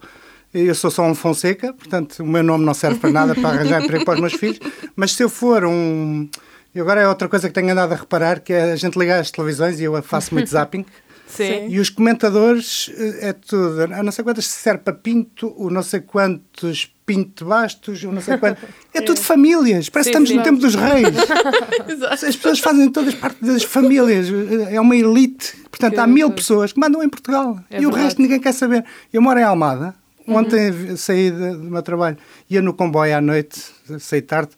Eu 0.53 0.73
sou 0.73 0.89
só 0.89 1.03
um 1.03 1.13
Fonseca, 1.13 1.73
portanto 1.73 2.23
o 2.23 2.25
meu 2.25 2.41
nome 2.41 2.65
não 2.65 2.73
serve 2.73 2.99
para 2.99 3.11
nada 3.11 3.35
para 3.35 3.49
arranjar 3.49 3.83
emprego 3.83 4.05
para 4.05 4.15
os 4.15 4.19
meus 4.21 4.33
filhos, 4.33 4.59
mas 4.95 5.13
se 5.13 5.23
eu 5.23 5.29
for 5.29 5.65
um. 5.65 6.27
E 6.73 6.79
agora 6.79 7.01
é 7.01 7.07
outra 7.07 7.27
coisa 7.27 7.47
que 7.47 7.53
tenho 7.53 7.71
andado 7.71 7.91
a 7.91 7.95
reparar, 7.95 8.39
que 8.39 8.53
é 8.53 8.71
a 8.71 8.75
gente 8.75 8.97
ligar 8.97 9.19
as 9.19 9.29
televisões 9.29 9.79
e 9.79 9.83
eu 9.83 10.01
faço 10.01 10.33
muito 10.33 10.49
zapping. 10.49 10.85
Sim. 11.27 11.67
E 11.69 11.79
os 11.79 11.89
comentadores 11.89 12.89
eh, 12.97 13.29
é 13.29 13.33
tudo, 13.33 13.83
a 13.83 14.01
não 14.01 14.11
sei 14.11 14.23
quantas 14.23 14.47
Serpa 14.47 14.93
Pinto, 14.93 15.53
o 15.57 15.69
não 15.69 15.83
sei 15.83 15.99
quantos 15.99 16.91
Pinto 17.05 17.45
Bastos, 17.45 18.03
o 18.03 18.11
não 18.11 18.21
sei 18.21 18.37
quantos. 18.37 18.63
É, 18.93 18.97
é. 18.99 19.01
tudo 19.01 19.19
famílias, 19.19 19.89
parece 19.89 20.09
sim, 20.09 20.15
que 20.15 20.23
estamos 20.23 20.29
sim. 20.29 20.37
no 20.37 20.43
tempo 20.43 20.59
dos 20.59 20.75
reis. 20.75 21.07
As 22.11 22.35
pessoas 22.35 22.59
fazem 22.59 22.89
todas 22.89 23.13
parte 23.15 23.43
das 23.43 23.63
famílias, 23.63 24.27
é 24.69 24.79
uma 24.79 24.95
elite. 24.95 25.57
Portanto, 25.69 25.93
que 25.93 25.99
há 25.99 26.07
mil 26.07 26.31
pessoas 26.31 26.71
que 26.71 26.79
mandam 26.79 27.03
em 27.03 27.09
Portugal 27.09 27.59
é 27.69 27.77
e 27.77 27.81
verdade. 27.81 27.85
o 27.85 28.03
resto 28.03 28.21
ninguém 28.21 28.39
quer 28.39 28.53
saber. 28.53 28.83
Eu 29.13 29.21
moro 29.21 29.39
em 29.39 29.43
Almada, 29.43 29.93
Ontem 30.27 30.71
uhum. 30.71 30.97
saí 30.97 31.31
do 31.31 31.63
meu 31.63 31.81
trabalho, 31.81 32.17
ia 32.49 32.61
no 32.61 32.73
comboio 32.73 33.15
à 33.15 33.21
noite, 33.21 33.63
saí 33.97 34.21
tarde, 34.21 34.51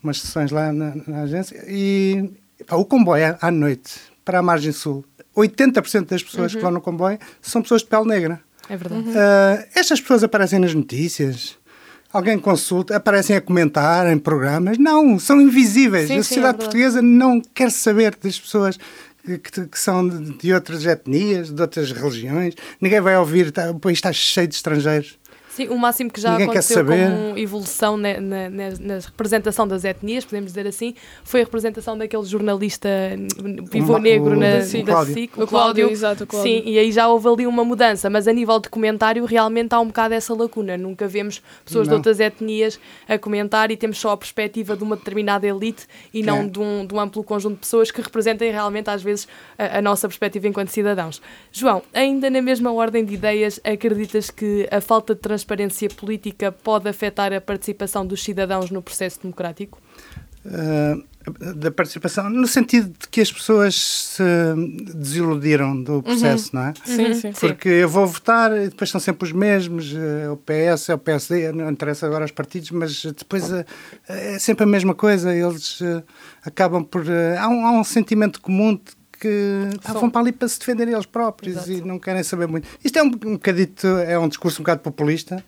umas 0.00 0.20
sessões 0.20 0.52
lá 0.52 0.72
na, 0.72 0.94
na 1.08 1.22
agência, 1.22 1.64
e 1.66 2.30
pá, 2.64 2.76
o 2.76 2.84
comboio 2.84 3.36
à 3.40 3.50
noite, 3.50 3.96
para 4.24 4.38
a 4.38 4.42
margem 4.42 4.70
sul, 4.70 5.04
80% 5.38 6.06
das 6.06 6.22
pessoas 6.22 6.52
uhum. 6.52 6.58
que 6.58 6.62
vão 6.62 6.70
no 6.72 6.80
comboio 6.80 7.18
são 7.40 7.62
pessoas 7.62 7.82
de 7.82 7.88
pele 7.88 8.06
negra. 8.06 8.40
É 8.68 8.76
verdade. 8.76 9.02
Uhum. 9.02 9.12
Uh, 9.12 9.64
estas 9.74 10.00
pessoas 10.00 10.22
aparecem 10.22 10.58
nas 10.58 10.74
notícias, 10.74 11.56
alguém 12.12 12.38
consulta, 12.38 12.96
aparecem 12.96 13.36
a 13.36 13.40
comentar 13.40 14.10
em 14.10 14.18
programas. 14.18 14.78
Não, 14.78 15.18
são 15.18 15.40
invisíveis. 15.40 16.08
Sim, 16.08 16.18
a 16.18 16.22
sociedade 16.22 16.58
sim, 16.58 16.62
é 16.62 16.64
portuguesa 16.64 17.02
não 17.02 17.40
quer 17.40 17.70
saber 17.70 18.16
das 18.22 18.38
pessoas 18.38 18.78
que, 19.24 19.66
que, 19.66 19.78
são 19.78 20.08
de 20.08 20.52
outras 20.52 20.86
etnias, 20.86 21.50
de 21.50 21.60
outras 21.60 21.92
religiões. 21.92 22.54
Ninguém 22.80 23.00
vai 23.00 23.16
ouvir, 23.16 23.50
tá, 23.52 23.70
o 23.70 23.78
país 23.78 23.98
está 23.98 24.12
cheio 24.12 24.48
de 24.48 24.54
estrangeiros. 24.54 25.18
Sim, 25.58 25.66
o 25.70 25.76
máximo 25.76 26.08
que 26.08 26.20
já 26.20 26.30
Ninguém 26.30 26.44
aconteceu 26.46 26.84
como 26.84 27.36
evolução 27.36 27.96
na, 27.96 28.20
na, 28.20 28.48
na, 28.48 28.70
na, 28.78 28.94
representação 29.00 29.66
das 29.66 29.82
etnias, 29.82 30.24
podemos 30.24 30.52
dizer 30.52 30.68
assim, 30.68 30.94
foi 31.24 31.40
a 31.40 31.44
representação 31.44 31.98
daquele 31.98 32.24
jornalista 32.24 32.88
vivo 33.68 33.98
negro 33.98 34.36
o, 34.36 34.36
na, 34.36 34.60
sim, 34.60 34.84
da 34.84 35.04
SIC, 35.04 35.36
o, 35.36 35.42
o 35.42 35.46
Cláudio, 35.48 35.90
exato, 35.90 36.22
o 36.22 36.26
Cláudio. 36.28 36.62
Sim, 36.62 36.62
e 36.64 36.78
aí 36.78 36.92
já 36.92 37.08
houve 37.08 37.26
ali 37.28 37.44
uma 37.44 37.64
mudança, 37.64 38.08
mas 38.08 38.28
a 38.28 38.32
nível 38.32 38.60
de 38.60 38.68
comentário 38.68 39.24
realmente 39.24 39.74
há 39.74 39.80
um 39.80 39.88
bocado 39.88 40.14
essa 40.14 40.32
lacuna. 40.32 40.78
Nunca 40.78 41.08
vemos 41.08 41.42
pessoas 41.64 41.88
não. 41.88 41.94
de 41.94 41.96
outras 41.96 42.20
etnias 42.20 42.78
a 43.08 43.18
comentar 43.18 43.72
e 43.72 43.76
temos 43.76 43.98
só 43.98 44.12
a 44.12 44.16
perspectiva 44.16 44.76
de 44.76 44.84
uma 44.84 44.94
determinada 44.94 45.44
elite 45.44 45.88
e 46.14 46.22
não 46.22 46.42
é. 46.42 46.46
de, 46.46 46.60
um, 46.60 46.86
de 46.86 46.94
um 46.94 47.00
amplo 47.00 47.24
conjunto 47.24 47.54
de 47.54 47.60
pessoas 47.62 47.90
que 47.90 48.00
representem 48.00 48.52
realmente 48.52 48.90
às 48.90 49.02
vezes 49.02 49.26
a, 49.58 49.78
a 49.78 49.82
nossa 49.82 50.06
perspectiva 50.06 50.46
enquanto 50.46 50.68
cidadãos. 50.68 51.20
João, 51.50 51.82
ainda 51.92 52.30
na 52.30 52.40
mesma 52.40 52.72
ordem 52.72 53.04
de 53.04 53.14
ideias, 53.14 53.58
acreditas 53.64 54.30
que 54.30 54.68
a 54.70 54.80
falta 54.80 55.16
de 55.16 55.20
transparência 55.20 55.47
transparência 55.48 55.88
política 55.88 56.52
pode 56.52 56.88
afetar 56.88 57.32
a 57.32 57.40
participação 57.40 58.06
dos 58.06 58.22
cidadãos 58.22 58.70
no 58.70 58.82
processo 58.82 59.20
democrático? 59.22 59.80
Uh, 60.44 61.02
da 61.56 61.70
participação, 61.70 62.30
no 62.30 62.46
sentido 62.46 62.88
de 62.98 63.08
que 63.08 63.20
as 63.20 63.30
pessoas 63.30 63.74
se 63.74 64.22
desiludiram 64.94 65.82
do 65.82 66.02
processo, 66.02 66.56
uhum. 66.56 66.62
não 66.62 66.68
é? 66.68 66.74
Sim, 66.84 67.06
uhum. 67.06 67.14
sim. 67.14 67.32
Porque 67.32 67.68
eu 67.68 67.88
vou 67.88 68.06
votar 68.06 68.56
e 68.56 68.68
depois 68.68 68.88
são 68.88 69.00
sempre 69.00 69.26
os 69.26 69.32
mesmos, 69.32 69.94
é 69.94 70.30
o 70.30 70.36
PS, 70.36 70.88
é 70.88 70.94
o 70.94 70.98
PSD, 70.98 71.52
não 71.52 71.70
interessa 71.70 72.06
agora 72.06 72.24
os 72.24 72.30
partidos, 72.30 72.70
mas 72.70 73.04
depois 73.04 73.52
é, 73.52 73.66
é 74.08 74.38
sempre 74.38 74.64
a 74.64 74.66
mesma 74.66 74.94
coisa, 74.94 75.34
eles 75.34 75.80
uh, 75.80 76.02
acabam 76.44 76.82
por. 76.82 77.04
Há, 77.38 77.48
um, 77.48 77.66
há 77.66 77.72
um 77.72 77.84
sentimento 77.84 78.40
comum 78.40 78.74
de 78.74 78.97
que 79.20 79.68
estavam 79.76 80.08
para 80.08 80.20
ali 80.20 80.32
para 80.32 80.48
se 80.48 80.58
defender 80.58 80.88
eles 80.88 81.06
próprios 81.06 81.56
Exato. 81.56 81.70
e 81.72 81.80
não 81.80 81.98
querem 81.98 82.22
saber 82.22 82.46
muito. 82.46 82.68
Isto 82.84 82.98
é 82.98 83.02
um, 83.02 83.06
um 83.06 83.32
bocadito, 83.32 83.86
é 83.86 84.18
um 84.18 84.28
discurso 84.28 84.60
um 84.60 84.64
bocado 84.64 84.80
populista, 84.80 85.44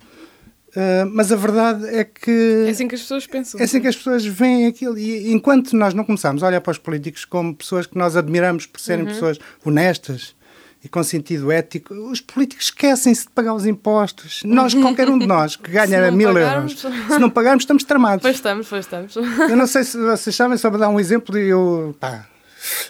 Uh, 0.70 1.04
mas 1.12 1.32
a 1.32 1.36
verdade 1.36 1.84
é 1.88 2.04
que. 2.04 2.64
É 2.66 2.70
assim 2.70 2.86
que 2.86 2.94
as 2.94 3.00
pessoas 3.00 3.26
pensam. 3.26 3.60
É 3.60 3.64
assim 3.64 3.80
que 3.80 3.88
as 3.88 3.96
pessoas 3.96 4.24
veem 4.24 4.66
aquilo. 4.66 4.96
E 4.96 5.32
enquanto 5.32 5.74
nós 5.74 5.94
não 5.94 6.04
começarmos 6.04 6.44
a 6.44 6.46
olhar 6.46 6.60
para 6.60 6.70
os 6.70 6.78
políticos 6.78 7.24
como 7.24 7.54
pessoas 7.54 7.86
que 7.86 7.98
nós 7.98 8.16
admiramos 8.16 8.66
por 8.66 8.80
serem 8.80 9.04
uhum. 9.04 9.10
pessoas 9.10 9.38
honestas 9.64 10.34
e 10.82 10.88
com 10.88 11.02
sentido 11.02 11.50
ético, 11.52 11.92
os 11.92 12.20
políticos 12.20 12.66
esquecem-se 12.66 13.24
de 13.24 13.30
pagar 13.30 13.52
os 13.52 13.66
impostos. 13.66 14.42
Nós, 14.44 14.72
qualquer 14.72 15.10
um 15.10 15.18
de 15.18 15.26
nós 15.26 15.56
que 15.56 15.70
ganha 15.72 16.10
mil 16.10 16.36
euros, 16.38 16.80
se 16.80 17.18
não 17.18 17.28
pagarmos, 17.28 17.64
estamos 17.64 17.84
tramados. 17.84 18.22
Pois 18.22 18.36
estamos, 18.36 18.68
pois 18.68 18.84
estamos. 18.86 19.16
Eu 19.16 19.56
não 19.56 19.66
sei 19.66 19.84
se 19.84 19.98
vocês 19.98 20.34
sabem, 20.34 20.56
só 20.56 20.70
para 20.70 20.78
dar 20.78 20.88
um 20.88 20.98
exemplo, 21.00 21.36
eu, 21.36 21.94
pá, 21.98 22.29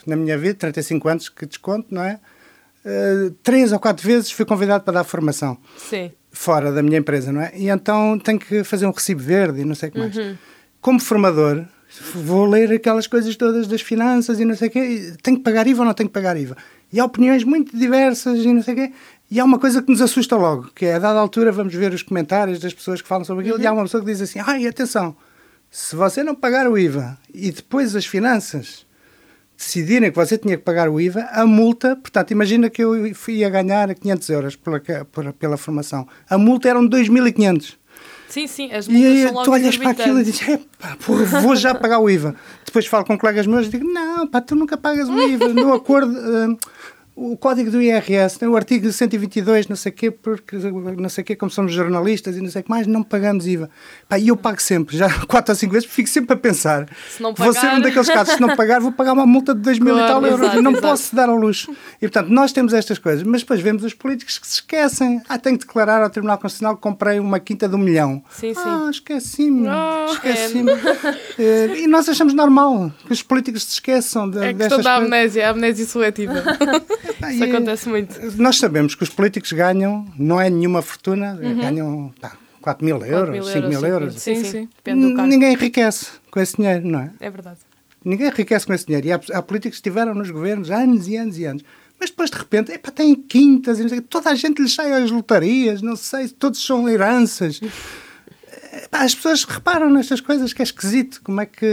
na 0.06 0.16
minha 0.16 0.36
vida, 0.36 0.54
35 0.54 1.08
anos 1.08 1.28
que 1.28 1.46
desconto, 1.46 1.94
não 1.94 2.02
é? 2.02 2.18
Uh, 2.84 3.30
três 3.42 3.72
ou 3.72 3.78
quatro 3.78 4.06
vezes 4.06 4.30
fui 4.30 4.44
convidado 4.44 4.84
para 4.84 4.94
dar 4.94 5.04
formação. 5.04 5.58
Sim 5.76 6.10
fora 6.32 6.72
da 6.72 6.82
minha 6.82 6.98
empresa, 6.98 7.32
não 7.32 7.40
é? 7.40 7.52
E 7.54 7.68
então 7.68 8.18
tenho 8.18 8.38
que 8.38 8.62
fazer 8.64 8.86
um 8.86 8.90
recibo 8.90 9.20
verde 9.20 9.60
e 9.60 9.64
não 9.64 9.74
sei 9.74 9.88
o 9.88 9.92
que 9.92 9.98
mais. 9.98 10.16
Uhum. 10.16 10.36
Como 10.80 11.00
formador, 11.00 11.64
vou 12.14 12.46
ler 12.46 12.72
aquelas 12.72 13.06
coisas 13.06 13.36
todas 13.36 13.66
das 13.66 13.80
finanças 13.80 14.40
e 14.40 14.44
não 14.44 14.56
sei 14.56 14.68
o 14.68 14.70
quê, 14.70 15.12
tenho 15.22 15.36
que 15.38 15.42
pagar 15.42 15.66
IVA 15.66 15.80
ou 15.80 15.86
não 15.86 15.94
tenho 15.94 16.08
que 16.08 16.14
pagar 16.14 16.36
IVA? 16.36 16.56
E 16.92 16.98
há 16.98 17.04
opiniões 17.04 17.44
muito 17.44 17.76
diversas 17.76 18.38
e 18.38 18.52
não 18.52 18.62
sei 18.62 18.74
o 18.74 18.76
quê. 18.76 18.92
E 19.30 19.38
há 19.38 19.44
uma 19.44 19.58
coisa 19.58 19.82
que 19.82 19.90
nos 19.90 20.00
assusta 20.00 20.36
logo, 20.36 20.70
que 20.74 20.86
é 20.86 20.94
a 20.94 20.98
dada 20.98 21.18
altura 21.18 21.52
vamos 21.52 21.74
ver 21.74 21.92
os 21.92 22.02
comentários 22.02 22.58
das 22.58 22.74
pessoas 22.74 23.00
que 23.00 23.06
falam 23.06 23.24
sobre 23.24 23.42
aquilo 23.42 23.58
uhum. 23.58 23.62
e 23.62 23.66
há 23.66 23.72
uma 23.72 23.82
pessoa 23.82 24.02
que 24.02 24.10
diz 24.10 24.20
assim, 24.20 24.40
ai, 24.40 24.66
atenção, 24.66 25.16
se 25.70 25.94
você 25.94 26.22
não 26.22 26.34
pagar 26.34 26.68
o 26.68 26.78
IVA 26.78 27.18
e 27.32 27.50
depois 27.50 27.94
as 27.94 28.06
finanças 28.06 28.86
decidirem 29.60 30.10
que 30.10 30.16
você 30.16 30.38
tinha 30.38 30.56
que 30.56 30.62
pagar 30.62 30.88
o 30.88 30.98
IVA, 30.98 31.28
a 31.32 31.44
multa, 31.44 31.94
portanto, 31.94 32.30
imagina 32.30 32.70
que 32.70 32.82
eu 32.82 33.06
ia 33.28 33.50
ganhar 33.50 33.94
500 33.94 34.28
euros 34.30 34.56
pela, 34.56 34.80
pela, 34.80 35.32
pela 35.34 35.56
formação. 35.58 36.08
A 36.28 36.38
multa 36.38 36.70
eram 36.70 36.88
2.500. 36.88 37.76
Sim, 38.30 38.46
sim, 38.46 38.72
as 38.72 38.88
multas 38.88 39.12
e 39.12 39.22
são 39.24 39.32
logo 39.32 39.44
tu 39.44 39.50
olhas 39.50 39.76
para 39.76 39.90
aquilo 39.90 40.20
e 40.20 40.24
dizes, 40.24 40.40
pá, 40.78 40.96
vou 41.42 41.54
já 41.54 41.74
pagar 41.74 41.98
o 41.98 42.08
IVA. 42.08 42.34
Depois 42.64 42.86
falo 42.86 43.04
com 43.04 43.18
colegas 43.18 43.46
meus 43.46 43.66
e 43.66 43.70
digo, 43.70 43.84
não, 43.84 44.26
pá, 44.26 44.40
tu 44.40 44.54
nunca 44.54 44.78
pagas 44.78 45.08
o 45.08 45.20
IVA. 45.20 45.48
No 45.48 45.74
acordo, 45.74 46.12
uh, 46.12 46.58
o 47.22 47.36
código 47.36 47.70
do 47.70 47.82
IRS, 47.82 48.38
né, 48.40 48.48
o 48.48 48.56
artigo 48.56 48.90
122, 48.90 49.68
não 49.68 49.76
sei 49.76 49.92
o 49.92 49.94
quê, 49.94 50.10
porque 50.10 50.56
não 50.56 51.08
sei 51.10 51.22
quê, 51.22 51.36
como 51.36 51.50
somos 51.50 51.70
jornalistas 51.70 52.34
e 52.34 52.40
não 52.40 52.48
sei 52.48 52.62
o 52.62 52.64
que 52.64 52.70
mais, 52.70 52.86
não 52.86 53.02
pagamos 53.02 53.46
IVA. 53.46 53.68
Pá, 54.08 54.18
e 54.18 54.28
eu 54.28 54.36
pago 54.38 54.60
sempre, 54.62 54.96
já 54.96 55.06
quatro 55.28 55.52
ou 55.52 55.56
cinco 55.56 55.74
vezes, 55.74 55.86
fico 55.86 56.08
sempre 56.08 56.32
a 56.32 56.36
pensar. 56.38 56.88
Se 57.10 57.22
não 57.22 57.34
pagar... 57.34 57.52
Vou 57.52 57.60
ser 57.60 57.66
um 57.74 57.80
daqueles 57.82 58.08
casos, 58.08 58.34
se 58.36 58.40
não 58.40 58.56
pagar, 58.56 58.80
vou 58.80 58.90
pagar 58.90 59.12
uma 59.12 59.26
multa 59.26 59.54
de 59.54 59.60
2 59.60 59.80
mil 59.80 59.96
claro, 59.96 60.06
e 60.06 60.08
tal 60.08 60.24
euros. 60.24 60.46
Exato, 60.46 60.62
não 60.62 60.70
exato. 60.70 60.86
posso 60.86 61.14
dar 61.14 61.28
ao 61.28 61.36
luxo. 61.36 61.76
E 61.96 62.08
portanto, 62.08 62.28
nós 62.28 62.52
temos 62.52 62.72
estas 62.72 62.98
coisas, 62.98 63.22
mas 63.22 63.42
depois 63.42 63.60
vemos 63.60 63.84
os 63.84 63.92
políticos 63.92 64.38
que 64.38 64.46
se 64.46 64.54
esquecem. 64.54 65.20
Ah, 65.28 65.36
tenho 65.38 65.58
que 65.58 65.66
declarar 65.66 66.02
ao 66.02 66.08
Tribunal 66.08 66.38
Constitucional 66.38 66.76
que 66.76 66.82
comprei 66.82 67.20
uma 67.20 67.38
quinta 67.38 67.68
de 67.68 67.74
um 67.74 67.78
milhão. 67.78 68.24
Sim, 68.30 68.54
sim. 68.54 68.62
Ah, 68.64 68.88
esqueci-me. 68.90 69.68
Oh, 69.68 70.12
esqueci-me. 70.12 70.72
É. 71.38 71.76
e 71.84 71.86
nós 71.86 72.08
achamos 72.08 72.32
normal 72.32 72.90
que 73.06 73.12
os 73.12 73.22
políticos 73.22 73.64
se 73.64 73.74
esqueçam 73.74 74.30
de, 74.30 74.42
é 74.42 74.54
questão 74.54 74.80
da 74.80 74.96
amnésia, 74.96 75.48
a 75.48 75.50
amnésia 75.50 75.84
seletiva. 75.84 76.42
Isso 77.30 77.44
acontece 77.44 77.88
muito. 77.88 78.18
Nós 78.40 78.58
sabemos 78.58 78.94
que 78.94 79.02
os 79.02 79.08
políticos 79.08 79.52
ganham, 79.52 80.06
não 80.18 80.40
é 80.40 80.48
nenhuma 80.48 80.82
fortuna, 80.82 81.38
uhum. 81.40 81.60
ganham 81.60 82.14
pá, 82.20 82.36
4 82.60 82.84
mil 82.84 83.04
euros, 83.04 83.48
5 83.48 83.68
mil 83.68 83.84
euros. 83.84 84.20
Sim, 84.20 84.44
sim. 84.44 84.68
sim. 84.84 84.94
Ninguém 84.94 85.52
enriquece 85.52 86.06
com 86.30 86.40
esse 86.40 86.56
dinheiro, 86.56 86.86
não 86.86 87.00
é? 87.00 87.10
É 87.20 87.30
verdade. 87.30 87.58
Ninguém 88.04 88.28
enriquece 88.28 88.66
com 88.66 88.72
esse 88.72 88.86
dinheiro. 88.86 89.06
E 89.06 89.12
há, 89.12 89.20
há 89.34 89.42
políticos 89.42 89.78
que 89.78 89.88
estiveram 89.88 90.14
nos 90.14 90.30
governos 90.30 90.70
anos 90.70 91.06
e 91.08 91.16
anos 91.16 91.38
e 91.38 91.44
anos. 91.44 91.62
Mas 91.98 92.08
depois, 92.08 92.30
de 92.30 92.38
repente, 92.38 92.72
epá, 92.72 92.90
têm 92.90 93.14
quintas, 93.14 93.78
toda 94.08 94.30
a 94.30 94.34
gente 94.34 94.62
lhes 94.62 94.74
sai 94.74 94.90
às 94.90 95.10
lotarias, 95.10 95.82
não 95.82 95.96
sei, 95.96 96.28
todos 96.28 96.64
são 96.64 96.88
heranças. 96.88 97.60
As 98.92 99.14
pessoas 99.14 99.44
reparam 99.44 99.88
nestas 99.88 100.20
coisas 100.20 100.52
que 100.52 100.60
é 100.60 100.64
esquisito. 100.64 101.20
Como 101.22 101.40
é 101.40 101.46
que. 101.46 101.66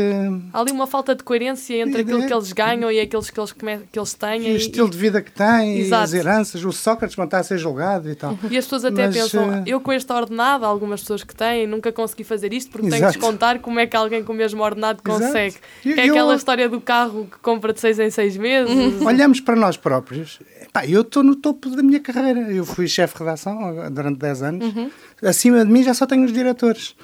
Há 0.53 0.59
ali 0.59 0.71
uma 0.71 0.85
falta 0.85 1.15
de 1.15 1.23
coerência 1.23 1.81
entre 1.81 2.01
aquilo 2.01 2.25
que 2.25 2.33
eles 2.33 2.53
ganham 2.53 2.91
e 2.91 2.99
aqueles 2.99 3.29
que 3.29 3.39
eles, 3.39 3.51
que 3.51 3.99
eles 3.99 4.13
têm. 4.13 4.47
E 4.49 4.53
o 4.53 4.57
estilo 4.57 4.89
de 4.89 4.97
vida 4.97 5.21
que 5.21 5.31
têm, 5.31 5.81
e 5.81 5.93
as 5.93 6.13
heranças, 6.13 6.63
o 6.63 6.71
Sócrates 6.71 7.15
quando 7.15 7.27
está 7.27 7.39
a 7.39 7.43
ser 7.43 7.57
julgado 7.57 8.09
e 8.09 8.15
tal. 8.15 8.37
E 8.51 8.57
as 8.57 8.65
pessoas 8.65 8.85
até 8.85 9.07
Mas, 9.07 9.15
pensam, 9.15 9.49
uh... 9.49 9.63
eu 9.65 9.81
com 9.81 9.91
este 9.91 10.11
ordenado, 10.13 10.63
algumas 10.65 11.01
pessoas 11.01 11.23
que 11.23 11.35
têm, 11.35 11.65
nunca 11.65 11.91
consegui 11.91 12.23
fazer 12.23 12.53
isto 12.53 12.71
porque 12.71 12.87
Exato. 12.87 13.01
tenho 13.01 13.11
que 13.11 13.19
descontar 13.19 13.59
como 13.59 13.79
é 13.79 13.87
que 13.87 13.97
alguém 13.97 14.23
com 14.23 14.33
o 14.33 14.35
mesmo 14.35 14.63
ordenado 14.63 15.01
consegue. 15.01 15.55
é 15.85 16.03
aquela 16.03 16.33
eu... 16.33 16.37
história 16.37 16.69
do 16.69 16.79
carro 16.79 17.27
que 17.31 17.39
compra 17.39 17.73
de 17.73 17.79
seis 17.79 17.97
em 17.99 18.11
seis 18.11 18.37
meses. 18.37 18.71
Uhum. 18.71 19.05
Olhamos 19.05 19.39
para 19.39 19.55
nós 19.55 19.75
próprios. 19.75 20.39
Eu 20.87 21.01
estou 21.01 21.23
no 21.23 21.35
topo 21.35 21.69
da 21.69 21.81
minha 21.81 21.99
carreira. 21.99 22.51
Eu 22.51 22.63
fui 22.65 22.87
chefe 22.87 23.15
de 23.15 23.19
redação 23.21 23.89
durante 23.91 24.19
10 24.19 24.43
anos. 24.43 24.75
Uhum. 24.75 24.91
Acima 25.23 25.65
de 25.65 25.71
mim 25.71 25.83
já 25.83 25.93
só 25.93 26.05
tenho 26.05 26.23
os 26.23 26.31
diretores. 26.31 26.95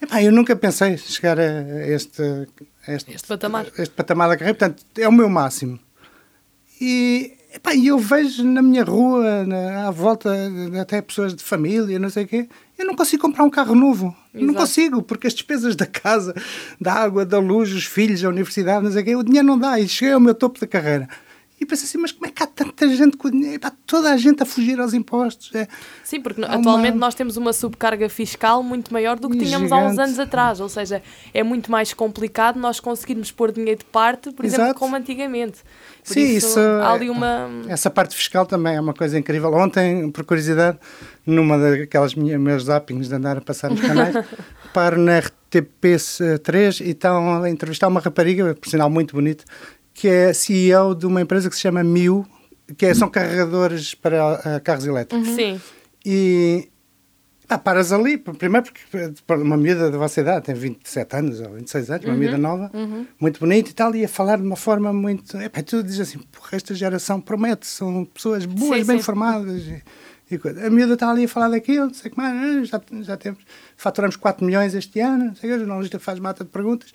Epá, 0.00 0.22
eu 0.22 0.30
nunca 0.30 0.54
pensei 0.54 0.96
chegar 0.98 1.38
a 1.38 1.86
este, 1.86 2.22
a 2.86 2.92
este, 2.92 3.14
este, 3.14 3.26
patamar. 3.26 3.66
este 3.78 3.94
patamar 3.94 4.28
da 4.28 4.36
carreira, 4.36 4.58
portanto, 4.58 4.84
é 4.96 5.08
o 5.08 5.12
meu 5.12 5.28
máximo. 5.28 5.78
E 6.80 7.32
epá, 7.54 7.74
eu 7.74 7.98
vejo 7.98 8.44
na 8.44 8.60
minha 8.60 8.84
rua, 8.84 9.44
na, 9.44 9.88
à 9.88 9.90
volta, 9.90 10.30
até 10.80 11.00
pessoas 11.00 11.34
de 11.34 11.42
família, 11.42 11.98
não 11.98 12.10
sei 12.10 12.24
o 12.24 12.28
quê, 12.28 12.48
eu 12.78 12.84
não 12.84 12.94
consigo 12.94 13.22
comprar 13.22 13.44
um 13.44 13.50
carro 13.50 13.74
novo. 13.74 14.14
Não 14.34 14.52
consigo, 14.52 15.02
porque 15.02 15.26
as 15.26 15.32
despesas 15.32 15.74
da 15.74 15.86
casa, 15.86 16.34
da 16.78 16.92
água, 16.92 17.24
da 17.24 17.38
luz, 17.38 17.72
os 17.72 17.86
filhos, 17.86 18.22
a 18.22 18.28
universidade, 18.28 18.84
não 18.84 18.92
sei 18.92 19.00
o 19.00 19.04
quê, 19.04 19.16
o 19.16 19.22
dinheiro 19.22 19.46
não 19.46 19.58
dá. 19.58 19.80
E 19.80 19.88
cheguei 19.88 20.12
ao 20.12 20.20
meu 20.20 20.34
topo 20.34 20.60
da 20.60 20.66
carreira. 20.66 21.08
E 21.58 21.64
pensei 21.64 21.86
assim, 21.86 21.96
mas 21.96 22.12
como 22.12 22.26
é 22.26 22.30
que 22.30 22.42
há 22.42 22.46
tanta 22.46 22.86
gente 22.88 23.16
com 23.16 23.30
dinheiro? 23.30 23.58
Pá, 23.58 23.72
toda 23.86 24.12
a 24.12 24.16
gente 24.18 24.42
a 24.42 24.46
fugir 24.46 24.78
aos 24.78 24.92
impostos. 24.92 25.54
É, 25.54 25.66
Sim, 26.04 26.20
porque 26.20 26.42
atualmente 26.42 26.92
uma... 26.92 27.06
nós 27.06 27.14
temos 27.14 27.38
uma 27.38 27.50
subcarga 27.52 28.10
fiscal 28.10 28.62
muito 28.62 28.92
maior 28.92 29.18
do 29.18 29.30
que 29.30 29.38
tínhamos 29.38 29.70
Gigante. 29.70 29.84
há 29.84 29.88
uns 29.88 29.98
anos 29.98 30.18
atrás. 30.18 30.60
Ou 30.60 30.68
seja, 30.68 31.02
é 31.32 31.42
muito 31.42 31.70
mais 31.70 31.94
complicado 31.94 32.58
nós 32.58 32.78
conseguirmos 32.78 33.32
pôr 33.32 33.52
dinheiro 33.52 33.78
de 33.78 33.86
parte, 33.86 34.30
por 34.32 34.44
Exato. 34.44 34.62
exemplo, 34.62 34.78
como 34.78 34.96
antigamente. 34.96 35.60
Por 36.04 36.12
Sim, 36.12 36.36
isso, 36.36 36.48
isso 36.48 36.60
há 36.60 36.92
ali 36.92 37.08
uma... 37.08 37.48
Essa 37.68 37.88
parte 37.88 38.14
fiscal 38.14 38.44
também 38.44 38.76
é 38.76 38.80
uma 38.80 38.92
coisa 38.92 39.18
incrível. 39.18 39.50
Ontem, 39.54 40.10
por 40.10 40.24
curiosidade, 40.24 40.78
numa 41.24 41.58
daquelas 41.58 42.14
minhas, 42.14 42.38
meus 42.38 42.64
zappings 42.64 43.08
de 43.08 43.14
andar 43.14 43.38
a 43.38 43.40
passar 43.40 43.70
nos 43.70 43.80
canais, 43.80 44.14
paro 44.72 44.98
na 44.98 45.22
RTP3 45.22 46.84
e 46.84 46.90
estão 46.90 47.42
a 47.42 47.50
entrevistar 47.50 47.88
uma 47.88 48.00
rapariga, 48.00 48.54
por 48.54 48.68
sinal 48.68 48.90
muito 48.90 49.14
bonita, 49.14 49.44
que 49.96 50.08
é 50.08 50.32
CEO 50.34 50.94
de 50.94 51.06
uma 51.06 51.22
empresa 51.22 51.48
que 51.48 51.56
se 51.56 51.62
chama 51.62 51.82
Miu, 51.82 52.26
que 52.76 52.84
é, 52.84 52.94
são 52.94 53.08
carregadores 53.08 53.94
para 53.94 54.34
uh, 54.34 54.62
carros 54.62 54.86
elétricos. 54.86 55.26
Uhum. 55.26 55.34
Sim. 55.34 55.60
E 56.04 56.68
ah, 57.48 57.56
paras 57.56 57.92
ali, 57.92 58.18
primeiro 58.18 58.66
porque 58.66 59.14
uma 59.30 59.56
miúda 59.56 59.90
da 59.90 59.96
vossa 59.96 60.20
idade, 60.20 60.44
tem 60.44 60.54
27 60.54 61.16
anos 61.16 61.40
ou 61.40 61.54
26 61.54 61.90
anos, 61.90 62.04
uma 62.04 62.12
uhum. 62.12 62.18
miúda 62.18 62.36
nova, 62.36 62.70
uhum. 62.74 63.06
muito 63.18 63.40
bonita 63.40 63.70
e 63.70 63.72
tal, 63.72 63.96
e 63.96 64.04
a 64.04 64.08
falar 64.08 64.36
de 64.36 64.42
uma 64.42 64.56
forma 64.56 64.92
muito. 64.92 65.34
Epá, 65.38 65.62
tu 65.62 65.82
dizes 65.82 66.00
assim, 66.00 66.18
porra, 66.30 66.50
esta 66.52 66.74
geração 66.74 67.18
promete, 67.18 67.66
são 67.66 68.04
pessoas 68.04 68.44
boas, 68.44 68.80
sim, 68.80 68.86
bem 68.86 68.98
sim. 68.98 69.02
formadas. 69.02 69.62
E, 69.62 69.82
e 70.30 70.38
coisa. 70.38 70.66
A 70.66 70.68
miúda 70.68 70.92
está 70.92 71.10
ali 71.10 71.24
a 71.24 71.28
falar 71.28 71.48
daquilo, 71.48 71.86
não 71.86 71.94
sei 71.94 72.10
que 72.10 72.18
mais, 72.18 72.34
ah, 72.34 72.64
já, 72.64 73.02
já 73.02 73.16
temos, 73.16 73.40
faturamos 73.78 74.16
4 74.16 74.44
milhões 74.44 74.74
este 74.74 75.00
ano, 75.00 75.26
não 75.26 75.34
sei, 75.34 75.52
o 75.52 75.58
jornalista 75.58 75.98
faz 75.98 76.18
mata 76.18 76.44
de 76.44 76.50
perguntas, 76.50 76.92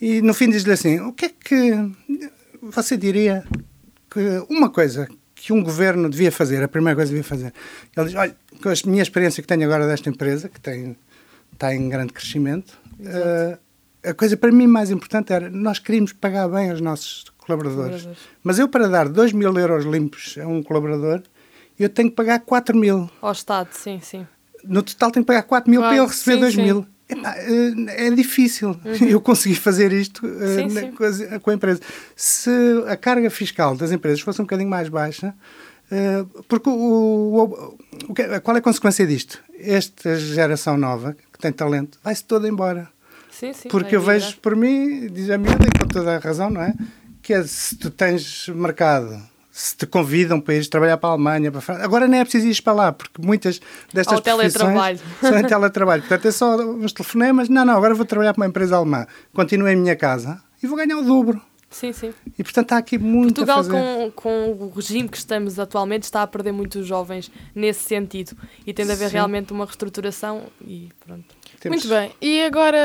e 0.00 0.22
no 0.22 0.32
fim 0.32 0.48
diz-lhe 0.48 0.72
assim: 0.72 1.00
o 1.00 1.12
que 1.12 1.26
é 1.26 1.28
que 1.28 1.72
você 2.62 2.96
diria 2.96 3.44
que 4.10 4.20
uma 4.48 4.70
coisa 4.70 5.08
que 5.34 5.52
um 5.52 5.62
governo 5.62 6.08
devia 6.10 6.32
fazer, 6.32 6.62
a 6.62 6.68
primeira 6.68 6.96
coisa 6.96 7.10
que 7.10 7.16
devia 7.16 7.28
fazer, 7.28 7.52
ele 7.96 8.06
diz, 8.06 8.14
olha, 8.14 8.36
com 8.60 8.68
a 8.68 8.90
minha 8.90 9.02
experiência 9.02 9.40
que 9.40 9.46
tenho 9.46 9.64
agora 9.64 9.86
desta 9.86 10.08
empresa, 10.08 10.48
que 10.48 10.60
tem, 10.60 10.96
está 11.52 11.74
em 11.74 11.88
grande 11.88 12.12
crescimento, 12.12 12.78
uh, 13.00 13.58
a 14.02 14.14
coisa 14.14 14.36
para 14.36 14.50
mim 14.50 14.66
mais 14.66 14.90
importante 14.90 15.32
era, 15.32 15.48
nós 15.48 15.78
queríamos 15.78 16.12
pagar 16.12 16.48
bem 16.48 16.70
aos 16.70 16.80
nossos 16.80 17.26
colaboradores, 17.38 18.02
colaboradores. 18.02 18.18
mas 18.42 18.58
eu 18.58 18.68
para 18.68 18.88
dar 18.88 19.08
2 19.08 19.32
mil 19.32 19.56
euros 19.56 19.84
limpos 19.84 20.36
a 20.38 20.46
um 20.46 20.62
colaborador, 20.62 21.22
eu 21.78 21.88
tenho 21.88 22.10
que 22.10 22.16
pagar 22.16 22.40
4 22.40 22.76
mil. 22.76 23.08
Ao 23.22 23.32
Estado, 23.32 23.68
sim, 23.72 24.00
sim. 24.00 24.26
No 24.64 24.82
total 24.82 25.12
tenho 25.12 25.24
que 25.24 25.28
pagar 25.28 25.44
4 25.44 25.70
mil 25.70 25.80
claro, 25.80 25.94
para 25.94 26.02
ele 26.02 26.12
receber 26.12 26.34
sim, 26.34 26.40
2 26.40 26.54
sim. 26.54 26.62
mil. 26.62 26.86
É, 27.08 28.06
é 28.06 28.10
difícil 28.10 28.76
uhum. 28.84 29.06
eu 29.08 29.20
conseguir 29.20 29.54
fazer 29.54 29.92
isto 29.92 30.26
uh, 30.26 30.54
sim, 30.54 30.68
sim. 30.68 30.92
Com, 31.40 31.50
a, 31.50 31.54
empresa. 31.54 31.80
Se 32.14 32.50
a 32.86 32.96
carga 32.96 33.30
fiscal 33.30 33.74
das 33.74 33.92
empresas 33.92 34.20
fosse 34.20 34.40
um 34.40 34.44
bocadinho 34.44 34.68
mais 34.68 34.88
baixa, 34.88 35.34
Uh, 35.90 36.42
porque 36.42 36.68
o, 36.68 36.74
o, 36.74 37.42
o, 37.44 38.40
qual 38.42 38.56
é 38.56 38.60
a 38.60 38.62
consequência 38.62 39.06
disto? 39.06 39.42
Esta 39.58 40.16
geração 40.18 40.76
nova, 40.76 41.16
que 41.32 41.38
tem 41.38 41.50
talento, 41.50 41.98
vai-se 42.04 42.22
toda 42.22 42.46
embora. 42.46 42.90
Sim, 43.30 43.54
sim, 43.54 43.68
porque 43.70 43.96
eu 43.96 44.02
vejo 44.02 44.36
por 44.38 44.54
mim, 44.54 45.06
diz 45.06 45.30
a 45.30 45.38
miúda, 45.38 45.66
com 45.80 45.88
toda 45.88 46.16
a 46.16 46.18
razão, 46.18 46.50
não 46.50 46.60
é? 46.60 46.74
Que 47.22 47.32
é, 47.32 47.42
se 47.42 47.74
tu 47.76 47.90
tens 47.90 48.48
mercado 48.48 49.18
se 49.58 49.76
te 49.76 49.86
convidam 49.86 50.40
para 50.40 50.54
ir 50.54 50.64
trabalhar 50.68 50.96
para 50.98 51.10
a 51.10 51.12
Alemanha, 51.14 51.50
para 51.50 51.58
a 51.58 51.62
França. 51.62 51.82
Agora 51.82 52.06
nem 52.06 52.20
é 52.20 52.24
preciso 52.24 52.46
ir 52.46 52.62
para 52.62 52.72
lá, 52.72 52.92
porque 52.92 53.20
muitas 53.20 53.60
destas 53.92 54.14
Ao 54.14 54.20
teletrabalho. 54.20 55.00
são 55.20 55.36
em 55.36 55.44
teletrabalho. 55.44 56.02
Portanto, 56.02 56.28
é 56.28 56.30
só 56.30 56.56
uns 56.56 56.92
telefonemas. 56.92 57.48
Não, 57.48 57.64
não, 57.64 57.76
agora 57.76 57.92
vou 57.92 58.06
trabalhar 58.06 58.32
para 58.34 58.42
uma 58.42 58.48
empresa 58.48 58.76
alemã. 58.76 59.04
Continuo 59.34 59.66
em 59.66 59.74
minha 59.74 59.96
casa 59.96 60.40
e 60.62 60.66
vou 60.68 60.76
ganhar 60.76 60.96
o 60.96 61.02
dobro. 61.02 61.42
Sim, 61.70 61.92
sim. 61.92 62.14
E 62.38 62.42
portanto 62.42 62.72
há 62.72 62.78
aqui 62.78 62.96
muito 62.96 63.44
Portugal, 63.44 63.60
a 63.60 63.64
fazer. 63.64 64.12
Com, 64.12 64.12
com 64.14 64.50
o 64.52 64.72
regime 64.74 65.08
que 65.08 65.18
estamos 65.18 65.58
atualmente, 65.58 66.04
está 66.04 66.22
a 66.22 66.26
perder 66.26 66.52
muitos 66.52 66.86
jovens 66.86 67.30
nesse 67.54 67.84
sentido. 67.84 68.36
E 68.66 68.72
tem 68.72 68.86
de 68.86 68.92
haver 68.92 69.08
sim. 69.08 69.14
realmente 69.14 69.52
uma 69.52 69.66
reestruturação 69.66 70.44
e 70.66 70.88
pronto. 71.04 71.36
Temos... 71.60 71.84
Muito 71.84 71.88
bem. 71.88 72.12
E 72.22 72.42
agora, 72.42 72.78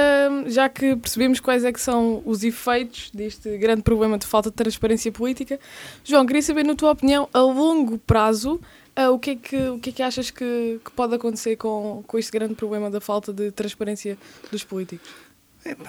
já 0.47 0.67
que 0.67 0.95
percebemos 0.95 1.39
quais 1.39 1.63
é 1.63 1.71
que 1.71 1.79
são 1.79 2.21
os 2.25 2.43
efeitos 2.43 3.09
deste 3.11 3.57
grande 3.57 3.83
problema 3.83 4.17
de 4.17 4.25
falta 4.25 4.49
de 4.49 4.55
transparência 4.55 5.11
política, 5.11 5.59
João, 6.03 6.25
queria 6.25 6.41
saber, 6.41 6.63
na 6.63 6.75
tua 6.75 6.91
opinião, 6.91 7.29
a 7.31 7.39
longo 7.39 7.97
prazo, 7.99 8.59
uh, 8.99 9.11
o, 9.11 9.19
que 9.19 9.31
é 9.31 9.35
que, 9.35 9.69
o 9.69 9.79
que 9.79 9.91
é 9.91 9.93
que 9.93 10.03
achas 10.03 10.29
que, 10.29 10.79
que 10.83 10.91
pode 10.91 11.13
acontecer 11.15 11.55
com, 11.55 12.03
com 12.05 12.17
este 12.17 12.31
grande 12.31 12.55
problema 12.55 12.89
da 12.89 12.99
falta 12.99 13.31
de 13.31 13.51
transparência 13.51 14.17
dos 14.51 14.63
políticos? 14.63 15.07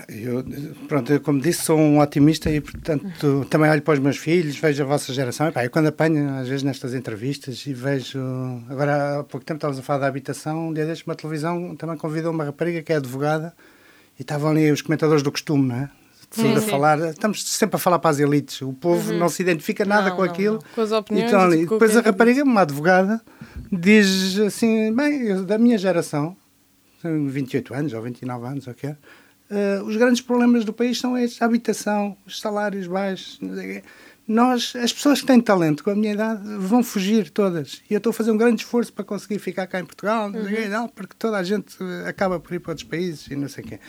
Eu, 0.08 0.44
pronto, 0.86 1.20
como 1.20 1.40
disse, 1.40 1.64
sou 1.64 1.76
um 1.76 1.98
otimista 1.98 2.48
e, 2.48 2.60
portanto, 2.60 3.44
também 3.50 3.68
olho 3.68 3.82
para 3.82 3.94
os 3.94 4.00
meus 4.00 4.16
filhos, 4.16 4.56
vejo 4.56 4.82
a 4.84 4.86
vossa 4.86 5.12
geração. 5.12 5.48
Epá, 5.48 5.64
eu, 5.64 5.70
quando 5.70 5.88
apanho, 5.88 6.30
às 6.36 6.46
vezes, 6.46 6.62
nestas 6.62 6.94
entrevistas 6.94 7.66
e 7.66 7.74
vejo. 7.74 8.20
Agora, 8.68 9.20
há 9.20 9.24
pouco 9.24 9.44
tempo 9.44 9.58
estávamos 9.58 9.80
a 9.80 9.82
falar 9.82 10.00
da 10.00 10.06
habitação. 10.06 10.68
Um 10.68 10.72
dia 10.72 10.86
destes, 10.86 11.06
uma 11.06 11.16
televisão 11.16 11.74
também 11.74 11.96
convidou 11.96 12.32
uma 12.32 12.44
rapariga 12.44 12.82
que 12.82 12.92
é 12.92 12.96
advogada 12.96 13.52
e 14.16 14.22
estavam 14.22 14.50
ali 14.50 14.70
os 14.70 14.80
comentadores 14.80 15.22
do 15.22 15.32
costume, 15.32 15.66
não 15.68 15.76
é? 15.76 15.90
Sim, 16.30 16.54
a 16.54 16.60
falar, 16.60 16.98
estamos 17.10 17.44
sempre 17.44 17.76
a 17.76 17.78
falar 17.78 17.98
para 17.98 18.10
as 18.10 18.18
elites. 18.18 18.60
O 18.62 18.72
povo 18.72 19.12
uhum. 19.12 19.18
não 19.18 19.28
se 19.28 19.42
identifica 19.42 19.84
nada 19.84 20.10
não, 20.10 20.16
com 20.16 20.22
aquilo. 20.22 20.54
Não, 20.54 20.62
não. 20.62 20.74
Com 20.74 20.80
as 20.80 20.92
opiniões. 20.92 21.28
Então, 21.30 21.54
e 21.54 21.66
depois 21.66 21.96
a 21.96 22.00
rapariga, 22.00 22.42
uma 22.42 22.62
advogada, 22.62 23.20
diz 23.70 24.38
assim: 24.38 24.94
bem, 24.94 25.22
eu, 25.22 25.44
da 25.44 25.58
minha 25.58 25.78
geração, 25.78 26.36
tenho 27.00 27.28
28 27.28 27.74
anos 27.74 27.92
ou 27.92 28.02
29 28.02 28.46
anos, 28.46 28.66
ou 28.66 28.72
o 28.72 28.76
que 28.76 28.88
é 28.88 28.96
Uh, 29.50 29.84
os 29.84 29.96
grandes 29.96 30.20
problemas 30.20 30.64
do 30.64 30.72
país 30.72 30.98
são 30.98 31.16
estes: 31.16 31.40
a 31.40 31.44
habitação, 31.44 32.16
os 32.26 32.40
salários 32.40 32.86
baixos. 32.86 33.38
Nós, 34.26 34.74
as 34.76 34.90
pessoas 34.90 35.20
que 35.20 35.26
têm 35.26 35.38
talento 35.38 35.84
com 35.84 35.90
a 35.90 35.94
minha 35.94 36.14
idade, 36.14 36.42
vão 36.56 36.82
fugir 36.82 37.28
todas. 37.28 37.82
E 37.90 37.92
eu 37.92 37.98
estou 37.98 38.10
a 38.10 38.12
fazer 38.14 38.30
um 38.30 38.38
grande 38.38 38.62
esforço 38.62 38.90
para 38.90 39.04
conseguir 39.04 39.38
ficar 39.38 39.66
cá 39.66 39.78
em 39.78 39.84
Portugal, 39.84 40.30
uhum. 40.30 40.68
não, 40.70 40.88
porque 40.88 41.14
toda 41.18 41.36
a 41.36 41.42
gente 41.42 41.76
eh, 41.78 42.08
acaba 42.08 42.40
por 42.40 42.54
ir 42.54 42.58
para 42.58 42.72
outros 42.72 42.88
países 42.88 43.26
e 43.26 43.36
não 43.36 43.48
sei 43.48 43.64
o 43.64 43.66
quê. 43.66 43.80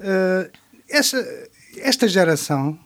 Uh, 0.00 0.50
esta, 0.88 1.48
esta 1.78 2.08
geração, 2.08 2.76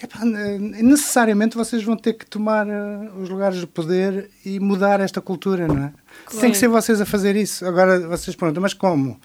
epá, 0.00 0.24
necessariamente 0.24 1.56
vocês 1.56 1.82
vão 1.82 1.96
ter 1.96 2.12
que 2.12 2.24
tomar 2.24 2.64
uh, 2.64 3.20
os 3.20 3.28
lugares 3.28 3.60
do 3.60 3.66
poder 3.66 4.30
e 4.44 4.60
mudar 4.60 5.00
esta 5.00 5.20
cultura, 5.20 5.66
não 5.66 5.78
é? 5.78 5.92
Claro. 6.26 6.40
Tem 6.40 6.52
que 6.52 6.58
ser 6.58 6.68
vocês 6.68 7.00
a 7.00 7.06
fazer 7.06 7.34
isso. 7.34 7.66
Agora 7.66 8.06
vocês 8.06 8.36
perguntam, 8.36 8.62
mas 8.62 8.72
como? 8.72 9.20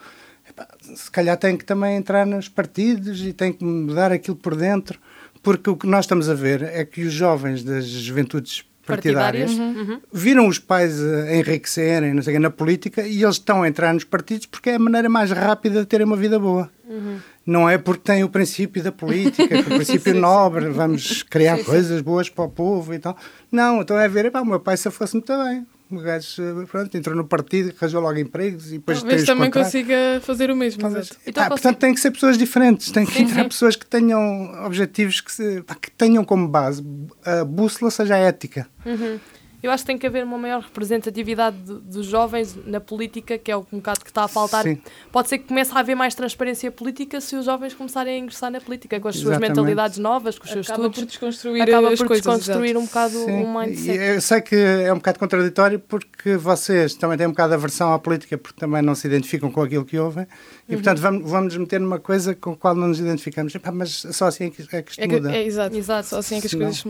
Se 0.95 1.09
calhar 1.12 1.38
tem 1.38 1.57
que 1.57 1.65
também 1.65 1.97
entrar 1.97 2.25
nos 2.25 2.47
partidos 2.47 3.21
e 3.21 3.33
tem 3.33 3.51
que 3.51 3.63
mudar 3.63 4.12
aquilo 4.12 4.35
por 4.35 4.55
dentro, 4.55 5.00
porque 5.41 5.69
o 5.69 5.75
que 5.75 5.88
nós 5.88 6.05
estamos 6.05 6.29
a 6.29 6.33
ver 6.33 6.63
é 6.63 6.85
que 6.85 7.03
os 7.03 7.13
jovens 7.13 7.63
das 7.63 7.85
juventudes 7.85 8.63
partidárias, 8.85 9.55
partidárias 9.55 9.88
uhum. 9.89 10.00
viram 10.13 10.47
os 10.47 10.59
pais 10.59 11.00
enriquecerem 11.31 12.13
não 12.13 12.21
sei, 12.21 12.38
na 12.38 12.50
política 12.51 13.01
e 13.01 13.24
eles 13.24 13.35
estão 13.35 13.63
a 13.63 13.67
entrar 13.67 13.93
nos 13.93 14.03
partidos 14.03 14.45
porque 14.45 14.69
é 14.69 14.75
a 14.75 14.79
maneira 14.79 15.09
mais 15.09 15.31
rápida 15.31 15.79
de 15.79 15.85
terem 15.88 16.05
uma 16.05 16.15
vida 16.15 16.39
boa. 16.39 16.69
Uhum. 16.88 17.17
Não 17.45 17.69
é 17.69 17.77
porque 17.77 18.03
tem 18.03 18.24
o 18.24 18.29
princípio 18.29 18.83
da 18.83 18.91
política, 18.91 19.59
o 19.59 19.63
princípio 19.65 20.13
sim, 20.13 20.20
nobre, 20.20 20.68
sim. 20.68 20.72
vamos 20.72 21.24
criar 21.24 21.57
sim, 21.57 21.63
coisas 21.63 22.01
boas 22.01 22.29
para 22.29 22.46
o 22.46 22.50
povo 22.50 22.94
e 22.94 23.00
tal. 23.00 23.18
Não, 23.51 23.81
então 23.81 24.00
é 24.00 24.07
ver, 24.07 24.31
o 24.35 24.46
meu 24.46 24.59
pai 24.59 24.77
se 24.77 24.89
fosse 24.91 25.13
muito 25.15 25.35
bem 25.44 25.65
o 25.91 26.00
gajo 26.00 26.65
pronto, 26.69 26.98
entrou 26.98 27.15
no 27.15 27.25
partido, 27.25 27.74
arranjou 27.77 28.01
logo 28.01 28.17
empregos 28.17 28.67
e 28.67 28.77
depois 28.77 29.01
Talvez 29.01 29.24
também 29.24 29.51
consiga 29.51 30.19
fazer 30.21 30.50
o 30.50 30.55
mesmo. 30.55 30.81
Então, 31.25 31.43
ah, 31.43 31.50
portanto, 31.50 31.77
tem 31.77 31.93
que 31.93 32.00
ser 32.00 32.11
pessoas 32.11 32.37
diferentes, 32.37 32.91
tem 32.91 33.05
que 33.05 33.13
sim, 33.13 33.24
entrar 33.24 33.43
sim. 33.43 33.50
pessoas 33.50 33.75
que 33.75 33.85
tenham 33.85 34.65
objetivos 34.65 35.21
que, 35.21 35.31
se, 35.31 35.63
que 35.81 35.91
tenham 35.91 36.24
como 36.24 36.48
base 36.48 36.83
a 37.24 37.43
bússola 37.43 37.91
seja 37.91 38.15
a 38.15 38.19
ética. 38.19 38.67
Uhum. 38.85 39.19
Eu 39.65 39.71
acho 39.71 39.83
que 39.83 39.87
tem 39.87 39.97
que 39.97 40.05
haver 40.05 40.23
uma 40.23 40.37
maior 40.37 40.61
representatividade 40.61 41.57
dos 41.57 42.05
jovens 42.05 42.55
na 42.67 42.79
política, 42.79 43.35
que 43.35 43.51
é 43.51 43.57
um 43.57 43.63
bocado 43.71 44.01
que 44.01 44.11
está 44.11 44.25
a 44.25 44.27
faltar. 44.27 44.61
Sim. 44.61 44.77
Pode 45.11 45.27
ser 45.27 45.39
que 45.39 45.45
comece 45.45 45.71
a 45.73 45.79
haver 45.79 45.95
mais 45.95 46.13
transparência 46.13 46.69
política 46.69 47.19
se 47.19 47.35
os 47.35 47.45
jovens 47.45 47.73
começarem 47.73 48.15
a 48.15 48.19
ingressar 48.19 48.51
na 48.51 48.61
política, 48.61 48.99
com 48.99 49.07
as 49.07 49.15
suas 49.15 49.29
Exatamente. 49.29 49.49
mentalidades 49.49 49.97
novas, 49.97 50.37
com 50.37 50.45
os 50.45 50.51
seus 50.51 50.69
Acaba 50.69 50.87
estudos. 50.87 50.99
Por 50.99 51.07
desconstruir 51.07 51.61
Acaba 51.63 51.89
por 51.97 52.07
coisas, 52.07 52.25
desconstruir 52.25 52.69
exato. 52.69 52.79
um 52.79 52.85
bocado 52.85 53.17
o 53.17 53.27
um 53.27 53.59
mindset. 53.59 53.97
Eu 53.97 54.21
sei 54.21 54.41
que 54.41 54.55
é 54.55 54.93
um 54.93 54.97
bocado 54.97 55.17
contraditório 55.17 55.79
porque 55.79 56.37
vocês 56.37 56.93
também 56.93 57.17
têm 57.17 57.25
um 57.25 57.31
bocado 57.31 57.49
de 57.49 57.55
aversão 57.55 57.91
à 57.91 57.97
política 57.97 58.37
porque 58.37 58.59
também 58.59 58.83
não 58.83 58.93
se 58.93 59.07
identificam 59.07 59.51
com 59.51 59.63
aquilo 59.63 59.83
que 59.83 59.97
ouvem 59.97 60.27
e, 60.69 60.75
uhum. 60.75 60.81
portanto, 60.81 60.99
vamos, 61.01 61.31
vamos 61.31 61.57
meter 61.57 61.79
numa 61.79 61.97
coisa 61.97 62.35
com 62.35 62.51
a 62.51 62.55
qual 62.55 62.75
não 62.75 62.89
nos 62.89 62.99
identificamos. 62.99 63.55
Epá, 63.55 63.71
mas 63.71 64.05
só 64.11 64.27
assim 64.27 64.45
é 64.45 64.49
que, 64.51 64.61
é 64.75 64.81
que 64.83 64.91
isto 64.91 65.01
é 65.01 65.07
que, 65.07 65.15
muda. 65.15 65.35
É, 65.35 65.43
exato, 65.43 65.75
exato, 65.75 66.07
só 66.07 66.19
assim 66.19 66.37
é 66.37 66.39
que 66.41 66.45
as 66.45 66.53
coisas 66.53 66.85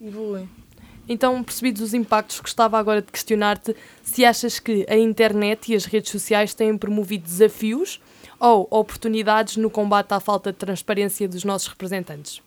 evoluem. 0.00 0.48
Então, 1.08 1.42
percebidos 1.42 1.82
os 1.82 1.94
impactos, 1.94 2.40
gostava 2.40 2.78
agora 2.78 3.00
de 3.00 3.12
questionar-te 3.12 3.76
se 4.02 4.24
achas 4.24 4.58
que 4.58 4.84
a 4.88 4.96
internet 4.96 5.72
e 5.72 5.76
as 5.76 5.84
redes 5.84 6.10
sociais 6.10 6.54
têm 6.54 6.76
promovido 6.76 7.24
desafios 7.24 8.00
ou 8.38 8.66
oportunidades 8.70 9.56
no 9.56 9.70
combate 9.70 10.12
à 10.12 10.20
falta 10.20 10.52
de 10.52 10.58
transparência 10.58 11.28
dos 11.28 11.44
nossos 11.44 11.68
representantes. 11.68 12.42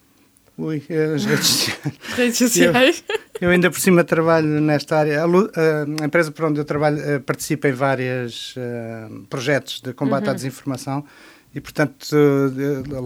Ui, 0.58 0.82
as 1.14 1.24
redes 1.24 1.46
sociais. 1.46 1.94
redes 2.16 2.38
sociais. 2.38 3.04
Eu, 3.40 3.48
eu, 3.48 3.50
ainda 3.50 3.70
por 3.70 3.80
cima 3.80 4.04
trabalho 4.04 4.60
nesta 4.60 4.98
área. 4.98 5.22
A, 5.22 5.24
a, 5.24 6.04
empresa 6.04 6.30
por 6.30 6.44
onde 6.44 6.60
eu 6.60 6.64
trabalho 6.64 7.00
eh, 7.00 7.18
participa 7.18 7.68
em 7.68 7.72
vários 7.72 8.54
uh, 8.56 9.22
projetos 9.30 9.80
de 9.80 9.94
combate 9.94 10.24
uhum. 10.24 10.30
à 10.30 10.34
desinformação 10.34 11.04
e, 11.54 11.60
portanto, 11.60 12.14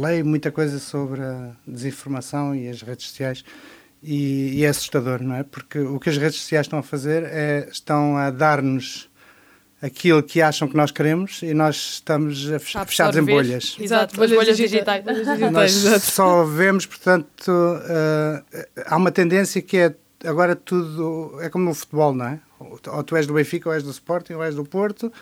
leio 0.03 0.27
muita 0.27 0.51
coisa 0.51 0.79
sobre 0.79 1.23
a 1.23 1.53
desinformação 1.67 2.55
e 2.55 2.69
as 2.69 2.83
redes 2.83 3.07
sociais. 3.07 3.45
E, 4.05 4.59
e, 4.59 4.64
é 4.64 4.69
assustador, 4.69 5.23
não 5.23 5.35
é? 5.35 5.43
Porque 5.43 5.79
o 5.79 5.99
que 5.99 6.11
as 6.11 6.19
redes 6.19 6.38
sociais 6.38 6.67
estão 6.67 6.79
a 6.79 6.83
fazer 6.83 7.23
é 7.25 7.69
estão 7.71 8.19
a 8.19 8.31
dar-nos 8.31 9.09
aquilo 9.81 10.23
que 10.23 10.43
acham 10.43 10.69
que 10.69 10.77
nós 10.77 10.90
queremos 10.90 11.43
e 11.43 11.55
nós 11.55 11.77
estamos 11.95 12.47
fechados 12.61 13.17
em 13.17 13.23
bolhas. 13.23 13.77
Exato, 13.81 14.17
bolhas, 14.17 14.37
bolhas 14.37 14.57
digitais. 14.57 15.05
nós 15.53 15.73
só 16.03 16.45
vemos, 16.45 16.87
portanto, 16.87 17.49
uh, 17.49 18.64
há 18.87 18.97
uma 18.97 19.11
tendência 19.11 19.61
que 19.61 19.77
é 19.79 19.95
agora 20.25 20.57
tudo 20.57 21.38
é 21.40 21.49
como 21.49 21.67
no 21.67 21.75
futebol, 21.75 22.14
não 22.14 22.27
é? 22.27 22.40
Ou 22.59 23.03
tu 23.03 23.17
és 23.17 23.27
do 23.27 23.35
Benfica, 23.35 23.69
ou 23.69 23.75
és 23.75 23.83
do 23.83 23.90
Sporting, 23.90 24.35
ou 24.35 24.43
és 24.43 24.55
do 24.55 24.64
Porto, 24.64 25.12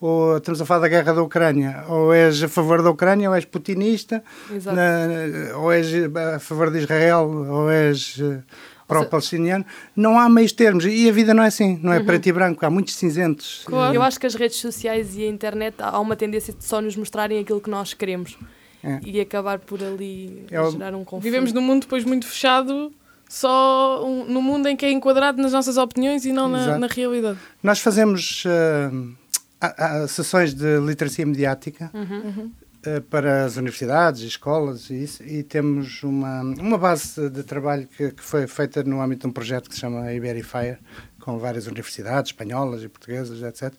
ou 0.00 0.38
estamos 0.38 0.60
a 0.60 0.64
falar 0.64 0.80
da 0.80 0.88
guerra 0.88 1.12
da 1.12 1.22
Ucrânia, 1.22 1.84
ou 1.88 2.12
és 2.12 2.42
a 2.42 2.48
favor 2.48 2.82
da 2.82 2.90
Ucrânia, 2.90 3.28
ou 3.28 3.36
és 3.36 3.44
putinista, 3.44 4.22
na, 4.64 5.58
ou 5.58 5.70
és 5.70 5.86
a 6.16 6.38
favor 6.38 6.70
de 6.70 6.78
Israel, 6.78 7.28
ou 7.28 7.70
és 7.70 8.16
uh, 8.18 8.42
pró-palestiniano. 8.88 9.64
Não 9.94 10.18
há 10.18 10.28
meios 10.28 10.52
termos 10.52 10.84
e 10.84 11.08
a 11.08 11.12
vida 11.12 11.34
não 11.34 11.42
é 11.42 11.48
assim, 11.48 11.78
não 11.82 11.92
é 11.92 11.98
uhum. 11.98 12.06
preto 12.06 12.26
e 12.26 12.32
branco, 12.32 12.64
há 12.64 12.70
muitos 12.70 12.96
cinzentos. 12.96 13.62
Claro. 13.66 13.94
Eu 13.94 14.02
acho 14.02 14.18
que 14.18 14.26
as 14.26 14.34
redes 14.34 14.56
sociais 14.56 15.16
e 15.16 15.22
a 15.22 15.28
internet 15.28 15.76
há 15.78 16.00
uma 16.00 16.16
tendência 16.16 16.52
de 16.52 16.64
só 16.64 16.80
nos 16.80 16.96
mostrarem 16.96 17.38
aquilo 17.38 17.60
que 17.60 17.70
nós 17.70 17.92
queremos 17.92 18.38
é. 18.82 19.00
e 19.04 19.20
acabar 19.20 19.58
por 19.58 19.82
ali 19.82 20.46
é 20.50 20.70
gerar 20.70 20.94
um 20.94 21.04
conflito. 21.04 21.22
Vivemos 21.22 21.52
num 21.52 21.62
mundo 21.62 21.82
depois 21.82 22.04
muito 22.04 22.26
fechado 22.26 22.90
só 23.28 24.04
um, 24.04 24.24
no 24.24 24.42
mundo 24.42 24.66
em 24.66 24.76
que 24.76 24.84
é 24.84 24.90
enquadrado 24.90 25.40
nas 25.40 25.52
nossas 25.52 25.76
opiniões 25.76 26.24
e 26.24 26.32
não 26.32 26.48
na, 26.48 26.78
na 26.78 26.88
realidade. 26.88 27.38
Nós 27.62 27.78
fazemos 27.78 28.44
uh, 28.44 29.14
há, 29.60 30.02
há 30.02 30.08
sessões 30.08 30.54
de 30.54 30.78
literacia 30.80 31.26
mediática 31.26 31.90
uhum. 31.92 32.50
uh, 32.86 33.00
para 33.02 33.44
as 33.44 33.56
universidades, 33.56 34.22
escolas 34.22 34.90
e 34.90 35.04
isso, 35.04 35.22
e 35.22 35.42
temos 35.42 36.02
uma, 36.02 36.40
uma 36.42 36.78
base 36.78 37.28
de 37.28 37.42
trabalho 37.42 37.86
que, 37.86 38.10
que 38.12 38.22
foi 38.22 38.46
feita 38.46 38.82
no 38.82 39.00
âmbito 39.00 39.22
de 39.22 39.28
um 39.28 39.32
projeto 39.32 39.68
que 39.68 39.74
se 39.74 39.80
chama 39.80 40.12
Iberifier, 40.12 40.78
com 41.20 41.38
várias 41.38 41.66
universidades 41.66 42.30
espanholas 42.30 42.82
e 42.82 42.88
portuguesas, 42.88 43.42
etc. 43.42 43.74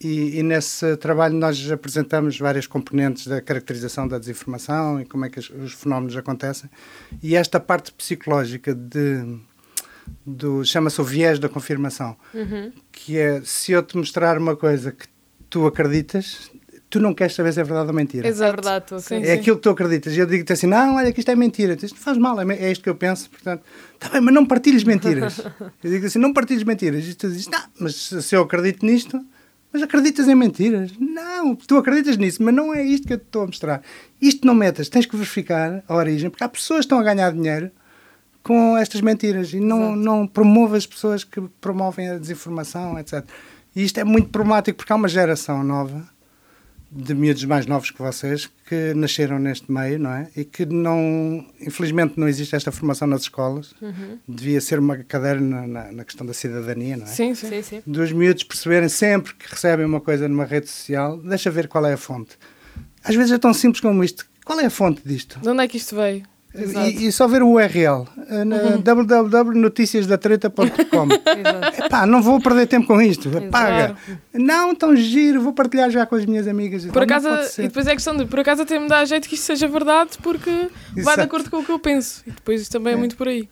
E, 0.00 0.38
e, 0.38 0.42
nesse 0.42 0.96
trabalho 0.96 1.34
nós 1.34 1.70
apresentamos 1.70 2.38
várias 2.38 2.66
componentes 2.66 3.26
da 3.26 3.40
caracterização 3.40 4.06
da 4.06 4.18
desinformação 4.18 5.00
e 5.00 5.06
como 5.06 5.24
é 5.24 5.30
que 5.30 5.38
os, 5.38 5.48
os 5.48 5.72
fenómenos 5.72 6.16
acontecem. 6.16 6.68
E 7.22 7.36
esta 7.36 7.58
parte 7.58 7.92
psicológica 7.92 8.74
de 8.74 9.40
do 10.24 10.64
chama-se 10.64 11.00
o 11.00 11.04
viés 11.04 11.38
da 11.38 11.48
confirmação, 11.48 12.16
uhum. 12.34 12.72
que 12.92 13.18
é 13.18 13.40
se 13.42 13.72
eu 13.72 13.82
te 13.82 13.96
mostrar 13.96 14.38
uma 14.38 14.56
coisa 14.56 14.92
que 14.92 15.06
tu 15.50 15.66
acreditas, 15.66 16.50
tu 16.90 17.00
não 17.00 17.12
queres 17.14 17.34
saber 17.34 17.52
se 17.52 17.60
é 17.60 17.64
verdade 17.64 17.88
ou 17.88 17.94
mentira. 17.94 18.26
Exato. 18.28 18.50
É 18.50 18.52
verdade, 18.54 18.84
tu 18.86 19.00
Sim, 19.00 19.16
É 19.16 19.24
sim. 19.26 19.32
aquilo 19.32 19.56
que 19.56 19.62
tu 19.62 19.70
acreditas. 19.70 20.14
E 20.16 20.18
eu 20.18 20.26
digo-te 20.26 20.52
assim: 20.52 20.66
não, 20.66 20.96
olha, 20.96 21.12
que 21.12 21.18
isto 21.20 21.30
é 21.30 21.36
mentira. 21.36 21.76
Não 21.80 21.88
faz 21.96 22.16
mal, 22.18 22.40
é, 22.40 22.44
me- 22.44 22.54
é 22.56 22.70
isto 22.70 22.82
que 22.82 22.88
eu 22.90 22.94
penso. 22.94 23.28
Portanto, 23.30 23.62
está 23.94 24.08
bem, 24.10 24.20
mas 24.20 24.34
não 24.34 24.44
partilhes 24.46 24.84
mentiras. 24.84 25.38
eu 25.82 25.90
digo 25.90 26.06
assim: 26.06 26.18
não 26.18 26.32
partilhes 26.32 26.64
mentiras. 26.64 27.04
E 27.06 27.14
tu 27.14 27.28
dizes, 27.28 27.48
não, 27.48 27.60
mas 27.80 27.94
se 27.96 28.34
eu 28.36 28.42
acredito 28.42 28.84
nisto, 28.86 29.20
mas 29.72 29.82
acreditas 29.82 30.28
em 30.28 30.34
mentiras. 30.34 30.92
Não, 30.98 31.54
tu 31.56 31.76
acreditas 31.76 32.16
nisso, 32.16 32.42
mas 32.42 32.54
não 32.54 32.72
é 32.74 32.82
isto 32.84 33.06
que 33.06 33.12
eu 33.14 33.18
te 33.18 33.24
estou 33.24 33.42
a 33.42 33.46
mostrar. 33.46 33.82
Isto 34.20 34.46
não 34.46 34.54
metas, 34.54 34.88
tens 34.88 35.04
que 35.06 35.16
verificar 35.16 35.82
a 35.88 35.94
origem, 35.96 36.30
porque 36.30 36.44
há 36.44 36.48
pessoas 36.48 36.80
que 36.80 36.84
estão 36.86 36.98
a 36.98 37.02
ganhar 37.02 37.32
dinheiro 37.32 37.70
com 38.42 38.76
estas 38.76 39.00
mentiras 39.00 39.52
e 39.54 39.58
não, 39.58 39.96
não 39.96 40.26
promove 40.26 40.76
as 40.76 40.86
pessoas 40.86 41.24
que 41.24 41.40
promovem 41.60 42.10
a 42.10 42.18
desinformação, 42.18 42.98
etc. 42.98 43.24
E 43.74 43.82
isto 43.82 43.98
é 43.98 44.04
muito 44.04 44.28
problemático 44.28 44.78
porque 44.78 44.92
há 44.92 44.96
uma 44.96 45.08
geração 45.08 45.62
nova 45.64 46.12
de 46.90 47.12
miúdos 47.12 47.44
mais 47.44 47.66
novos 47.66 47.90
que 47.90 47.98
vocês 48.00 48.48
que 48.68 48.94
nasceram 48.94 49.38
neste 49.40 49.70
meio, 49.70 49.98
não 49.98 50.12
é? 50.12 50.28
E 50.36 50.44
que 50.44 50.64
não, 50.64 51.44
infelizmente 51.60 52.14
não 52.16 52.28
existe 52.28 52.54
esta 52.54 52.70
formação 52.70 53.08
nas 53.08 53.22
escolas. 53.22 53.74
Devia 54.28 54.60
ser 54.60 54.78
uma 54.78 54.98
cadeira 54.98 55.40
na, 55.40 55.66
na, 55.66 55.92
na 55.92 56.04
questão 56.04 56.24
da 56.24 56.32
cidadania, 56.32 56.96
não 56.96 57.04
é? 57.04 57.08
Sim, 57.08 57.34
sim. 57.34 57.48
Sim, 57.48 57.62
sim. 57.62 57.82
Dos 57.84 58.12
miúdos 58.12 58.44
perceberem 58.44 58.88
sempre 58.88 59.34
que 59.34 59.50
recebem 59.50 59.84
uma 59.84 60.00
coisa 60.00 60.28
numa 60.28 60.44
rede 60.44 60.68
social, 60.68 61.18
deixa 61.18 61.50
ver 61.50 61.66
qual 61.66 61.84
é 61.84 61.94
a 61.94 61.96
fonte. 61.96 62.38
Às 63.02 63.16
vezes 63.16 63.32
é 63.32 63.38
tão 63.38 63.52
simples 63.52 63.80
como 63.80 64.04
isto. 64.04 64.24
Qual 64.44 64.60
é 64.60 64.66
a 64.66 64.70
fonte 64.70 65.02
disto? 65.04 65.40
De 65.40 65.48
onde 65.48 65.64
é 65.64 65.68
que 65.68 65.76
isto 65.78 65.96
veio? 65.96 66.22
Exato. 66.56 66.88
E, 66.88 67.06
e 67.06 67.12
só 67.12 67.26
ver 67.26 67.42
o 67.42 67.48
URL, 67.54 68.06
eh, 68.28 68.44
na 68.44 68.76
www.noticiasdatreta.com. 68.76 71.08
Exato. 71.10 71.82
Epá, 71.84 72.06
não 72.06 72.22
vou 72.22 72.40
perder 72.40 72.66
tempo 72.66 72.86
com 72.86 73.00
isto, 73.00 73.30
paga. 73.50 73.96
Não, 74.32 74.74
tão 74.74 74.94
giro, 74.96 75.40
vou 75.40 75.52
partilhar 75.52 75.90
já 75.90 76.06
com 76.06 76.14
as 76.14 76.24
minhas 76.24 76.46
amigas. 76.46 76.84
Por 76.86 77.02
acaso, 77.02 77.28
e 77.58 77.62
depois 77.62 77.86
é 77.86 77.92
questão 77.94 78.16
de, 78.16 78.24
por 78.26 78.38
acaso 78.40 78.62
até 78.62 78.78
me 78.78 78.88
dá 78.88 79.04
jeito 79.04 79.28
que 79.28 79.34
isto 79.34 79.44
seja 79.44 79.68
verdade 79.68 80.10
porque 80.22 80.50
vai 80.50 80.68
de 80.94 81.00
Exato. 81.00 81.20
acordo 81.22 81.50
com 81.50 81.58
o 81.58 81.64
que 81.64 81.72
eu 81.72 81.78
penso. 81.78 82.22
E 82.26 82.30
depois 82.30 82.60
isto 82.62 82.72
também 82.72 82.92
é, 82.92 82.96
É. 82.96 82.98
muito 82.98 83.16
por 83.16 83.28
aí. 83.28 83.48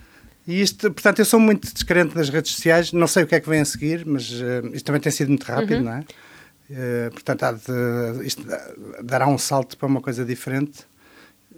E 0.46 0.60
isto, 0.60 0.90
portanto, 0.92 1.20
eu 1.20 1.24
sou 1.24 1.38
muito 1.38 1.72
descrente 1.72 2.14
das 2.14 2.28
redes 2.28 2.52
sociais, 2.52 2.92
não 2.92 3.06
sei 3.06 3.22
o 3.22 3.26
que 3.26 3.34
é 3.36 3.40
que 3.40 3.48
vem 3.48 3.60
a 3.60 3.64
seguir, 3.64 4.04
mas 4.04 4.28
eh, 4.32 4.62
isto 4.72 4.84
também 4.86 5.00
tem 5.00 5.12
sido 5.12 5.28
muito 5.28 5.44
rápido, 5.44 5.76
Uhum. 5.78 5.84
não 5.84 5.92
é? 5.92 6.04
Eh, 6.70 7.10
portanto, 7.12 7.46
de- 8.18 8.26
isto 8.26 8.44
dará 9.04 9.28
um 9.28 9.38
salto 9.38 9.76
para 9.76 9.86
uma 9.86 10.00
coisa 10.00 10.24
diferente. 10.24 10.80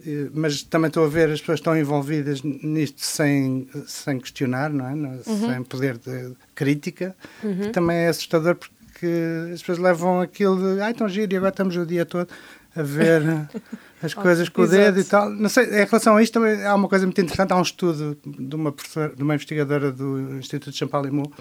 Eh, 0.05 0.29
mas 0.33 0.61
também 0.63 0.87
estou 0.87 1.05
a 1.05 1.07
ver 1.07 1.29
as 1.29 1.39
pessoas 1.39 1.59
estão 1.59 1.77
envolvidas 1.77 2.41
nisto 2.43 3.01
sem, 3.01 3.67
sem 3.87 4.19
questionar, 4.19 4.69
não 4.71 4.85
é? 4.87 4.93
Uhum. 4.93 5.23
Sem 5.53 5.63
poder 5.63 5.97
de 5.97 6.33
crítica, 6.53 7.15
que 7.41 7.69
também 7.69 7.97
é 7.97 8.07
assustador 8.09 8.55
porque 8.55 9.07
as 9.53 9.59
pessoas 9.61 9.77
levam 9.79 10.21
aquilo 10.21 10.75
de 10.75 10.81
ai, 10.81 10.93
tão 10.93 11.09
giro, 11.09 11.33
e 11.33 11.37
agora 11.37 11.49
estamos 11.51 11.75
o 11.75 11.85
dia 11.85 12.05
todo 12.05 12.29
a 12.75 12.81
ver 12.83 13.21
as 14.01 14.13
coisas 14.13 14.47
com 14.49 14.61
o 14.61 14.67
dedo 14.67 14.99
e 14.99 15.03
tal. 15.03 15.29
Não 15.29 15.49
sei, 15.49 15.65
em 15.65 15.85
relação 15.85 16.15
a 16.17 16.23
isto 16.23 16.33
também 16.33 16.63
há 16.65 16.75
uma 16.75 16.87
coisa 16.87 17.05
muito 17.05 17.19
interessante, 17.19 17.51
há 17.51 17.57
um 17.57 17.61
estudo 17.61 18.17
de 18.25 18.55
uma, 18.55 18.71
professora, 18.71 19.15
de 19.15 19.23
uma 19.23 19.33
investigadora 19.33 19.91
do 19.91 20.37
Instituto 20.37 20.71
de 20.71 20.77
Champalimau, 20.77 21.31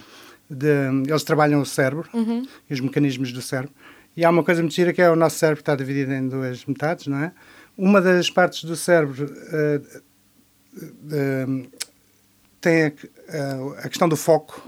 de, 0.48 0.68
eles 1.08 1.22
trabalham 1.22 1.60
o 1.60 1.66
cérebro 1.66 2.08
Uhum. 2.12 2.46
e 2.68 2.74
os 2.74 2.80
mecanismos 2.80 3.32
do 3.32 3.40
cérebro. 3.42 3.72
E 4.16 4.24
há 4.24 4.30
uma 4.30 4.44
coisa 4.44 4.62
muito 4.62 4.74
gira 4.74 4.92
que 4.92 5.02
é 5.02 5.10
o 5.10 5.16
nosso 5.16 5.38
cérebro 5.38 5.60
está 5.60 5.74
dividido 5.74 6.12
em 6.12 6.28
duas 6.28 6.64
metades, 6.66 7.06
não 7.08 7.18
é? 7.18 7.32
Uma 7.76 8.00
das 8.00 8.30
partes 8.30 8.64
do 8.64 8.76
cérebro 8.76 9.32
eh, 9.52 9.80
eh, 11.10 11.46
tem 12.60 12.84
a, 12.84 12.86
a- 12.88 13.78
a 13.84 13.88
questão 13.88 14.08
do 14.08 14.16
foco. 14.16 14.62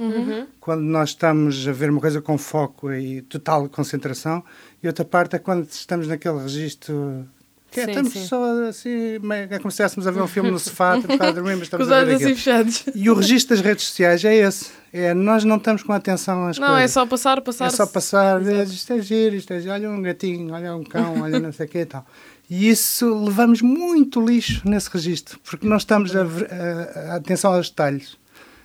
Quando 0.60 0.82
nós 0.82 1.10
estamos 1.10 1.66
a 1.68 1.72
ver 1.72 1.90
uma 1.90 2.00
coisa 2.00 2.20
com 2.20 2.36
foco 2.36 2.92
e 2.92 3.22
total 3.22 3.68
concentração, 3.68 4.44
e 4.82 4.86
outra 4.86 5.04
parte 5.04 5.36
é 5.36 5.38
quando 5.38 5.68
estamos 5.70 6.06
naquele 6.08 6.38
registro. 6.40 7.26
Que 7.70 7.80
é, 7.80 7.84
Sim, 7.84 7.90
estamos 7.90 8.12
sim. 8.12 8.24
só 8.26 8.68
assim, 8.68 9.16
é 9.50 9.58
como 9.58 9.70
se 9.70 9.82
estivéssemos 9.82 10.06
a 10.06 10.10
ver 10.10 10.22
um 10.22 10.28
filme 10.28 10.50
no 10.50 10.58
sofá, 10.58 10.96
estamos 10.98 11.20
a 11.20 11.30
dormir, 11.32 11.56
mas 11.56 11.68
Com 11.68 11.82
estamos 11.82 11.86
os 11.88 11.92
a 11.92 11.96
olhos 11.98 12.08
ver 12.20 12.24
assim 12.26 12.34
fechados. 12.34 12.84
E 12.94 13.10
o 13.10 13.14
registro 13.14 13.56
das 13.56 13.64
redes 13.64 13.84
sociais 13.84 14.24
é 14.24 14.34
esse. 14.36 14.70
É, 14.92 15.12
nós 15.12 15.44
não 15.44 15.56
estamos 15.56 15.82
com 15.82 15.92
atenção 15.92 16.46
às 16.46 16.58
Não, 16.58 16.68
coisas. 16.68 16.84
é 16.84 16.88
só 16.88 17.04
passar, 17.06 17.40
passar. 17.42 17.66
É 17.66 17.70
só 17.70 17.86
passar, 17.86 18.40
Exato. 18.40 18.70
isto 18.72 18.92
é 18.92 19.00
giro, 19.02 19.34
isto 19.36 19.52
é 19.52 19.60
giro, 19.60 19.72
olha 19.74 19.90
um 19.90 20.00
gatinho, 20.00 20.54
olha 20.54 20.74
um 20.76 20.84
cão, 20.84 21.20
olha 21.20 21.38
não 21.40 21.52
sei 21.52 21.66
o 21.66 21.68
quê 21.68 21.80
e 21.80 21.86
tal. 21.86 22.06
E 22.48 22.68
isso 22.68 23.24
levamos 23.24 23.61
muito 23.61 24.24
lixo 24.24 24.62
nesse 24.68 24.88
registro, 24.90 25.38
porque 25.48 25.66
não 25.66 25.76
estamos 25.76 26.14
a, 26.14 26.22
a- 26.22 27.12
a 27.12 27.16
atenção 27.16 27.52
aos 27.52 27.68
detalhes. 27.68 28.16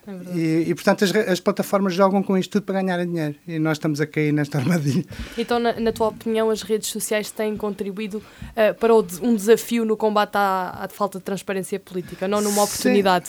É. 0.07 0.35
E, 0.35 0.69
e, 0.69 0.73
portanto 0.73 1.03
as, 1.03 1.15
as 1.15 1.39
plataformas 1.39 1.93
jogam 1.93 2.23
com 2.23 2.35
isto 2.35 2.53
tudo 2.53 2.63
para 2.63 2.81
ganharem 2.81 3.05
dinheiro 3.05 3.35
e 3.47 3.59
nós 3.59 3.77
estamos 3.77 4.01
a 4.01 4.07
cair 4.07 4.31
nesta 4.33 4.57
armadilha. 4.57 5.05
Então, 5.37 5.59
na, 5.59 5.79
na 5.79 5.91
tua 5.91 6.07
opinião, 6.07 6.49
as 6.49 6.63
redes 6.63 6.89
sociais 6.89 7.29
têm 7.29 7.55
contribuído 7.55 8.21
eh, 8.55 8.73
para 8.73 8.95
o 8.95 9.05
um 9.21 9.35
desafio 9.35 9.85
no 9.85 9.95
combate 9.95 10.35
à, 10.35 10.85
à 10.85 10.87
falta 10.89 11.19
de 11.19 11.23
transparência 11.23 11.79
política, 11.79 12.27
não 12.27 12.41
numa 12.41 12.55
Sim. 12.55 12.61
oportunidade? 12.63 13.25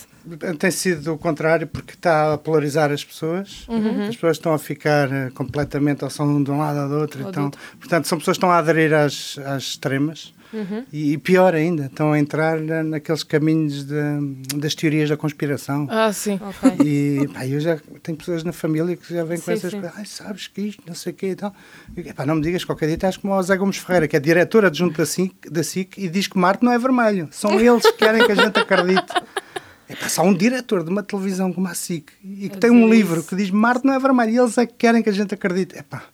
Tem 0.58 0.70
sido 0.70 1.12
o 1.12 1.18
contrário 1.18 1.66
porque 1.66 1.92
está 1.92 2.32
a 2.32 2.38
polarizar 2.38 2.90
as 2.90 3.04
pessoas. 3.04 3.66
Uhum. 3.68 4.04
As 4.08 4.14
pessoas 4.14 4.38
estão 4.38 4.54
a 4.54 4.58
ficar 4.58 5.12
eh, 5.12 5.30
completamente 5.34 6.04
ao 6.04 6.08
som 6.08 6.42
de 6.42 6.50
um 6.50 6.56
lado 6.58 6.78
ou 6.84 6.88
do 6.88 6.94
outro. 7.02 7.18
Ou 7.18 7.24
do 7.26 7.30
Então, 7.30 7.44
outro. 7.46 7.60
portanto, 7.78 8.08
são 8.08 8.16
pessoas 8.18 8.36
que 8.36 8.38
estão 8.38 8.50
a 8.50 8.56
aderir 8.56 8.94
às, 8.94 9.36
às 9.44 9.62
extremas. 9.64 10.32
Uhum. 10.52 10.84
E, 10.92 11.12
e 11.12 11.18
pior 11.18 11.54
ainda, 11.54 11.86
estão 11.86 12.12
a 12.12 12.18
entrar 12.18 12.60
na- 12.60 12.82
naqueles 12.82 13.22
caminhos 13.22 13.84
de- 13.84 14.56
das 14.56 14.74
teorias 14.74 15.08
da 15.08 15.16
conspiração. 15.16 15.86
Ah, 15.90 16.12
sim. 16.12 16.38
Ok. 16.42 16.76
E 16.86 17.26
pá, 17.32 17.46
eu 17.46 17.58
já 17.60 17.78
tenho 18.02 18.18
pessoas 18.18 18.44
na 18.44 18.52
família 18.52 18.96
que 18.96 19.14
já 19.14 19.24
vêm 19.24 19.38
com 19.38 19.44
Sim, 19.44 19.52
essas 19.52 19.70
sim. 19.70 19.80
coisas. 19.80 19.96
Ai, 19.98 20.04
sabes 20.04 20.46
que 20.48 20.60
isto, 20.62 20.82
não 20.86 20.94
sei 20.94 21.12
o 21.12 21.16
quê 21.16 21.28
e 21.30 21.34
tal. 21.36 21.54
E, 21.96 22.00
epá, 22.08 22.26
não 22.26 22.34
me 22.34 22.42
digas, 22.42 22.64
qualquer 22.64 22.86
dia 22.86 22.96
estás 22.96 23.16
como 23.16 23.32
o 23.34 23.42
Zé 23.42 23.56
Gomes 23.56 23.78
Ferreira, 23.78 24.06
que 24.06 24.16
é 24.16 24.20
diretor 24.20 24.64
adjunto 24.64 24.98
da 24.98 25.06
SIC, 25.06 25.50
da 25.50 25.62
SIC 25.62 25.98
e 25.98 26.08
diz 26.08 26.26
que 26.26 26.36
Marte 26.38 26.64
não 26.64 26.72
é 26.72 26.78
vermelho. 26.78 27.28
São 27.32 27.58
eles 27.58 27.82
que 27.82 27.92
querem 27.98 28.24
que 28.24 28.32
a 28.32 28.34
gente 28.34 28.58
acredite. 28.58 29.12
Epá, 29.88 30.08
só 30.08 30.22
um 30.22 30.32
diretor 30.32 30.84
de 30.84 30.90
uma 30.90 31.02
televisão 31.02 31.52
como 31.52 31.66
a 31.68 31.74
SIC 31.74 32.12
e 32.24 32.48
que 32.48 32.56
A 32.56 32.60
tem 32.60 32.70
um 32.70 32.88
livro 32.88 33.20
isso. 33.20 33.28
que 33.28 33.36
diz 33.36 33.50
Marte 33.50 33.84
não 33.84 33.92
é 33.92 33.98
vermelho 33.98 34.30
e 34.32 34.38
eles 34.38 34.56
é 34.56 34.64
que 34.64 34.72
querem 34.74 35.02
que 35.02 35.10
a 35.10 35.12
gente 35.12 35.34
acredite. 35.34 35.76
Epá, 35.78 35.98
é, 35.98 36.11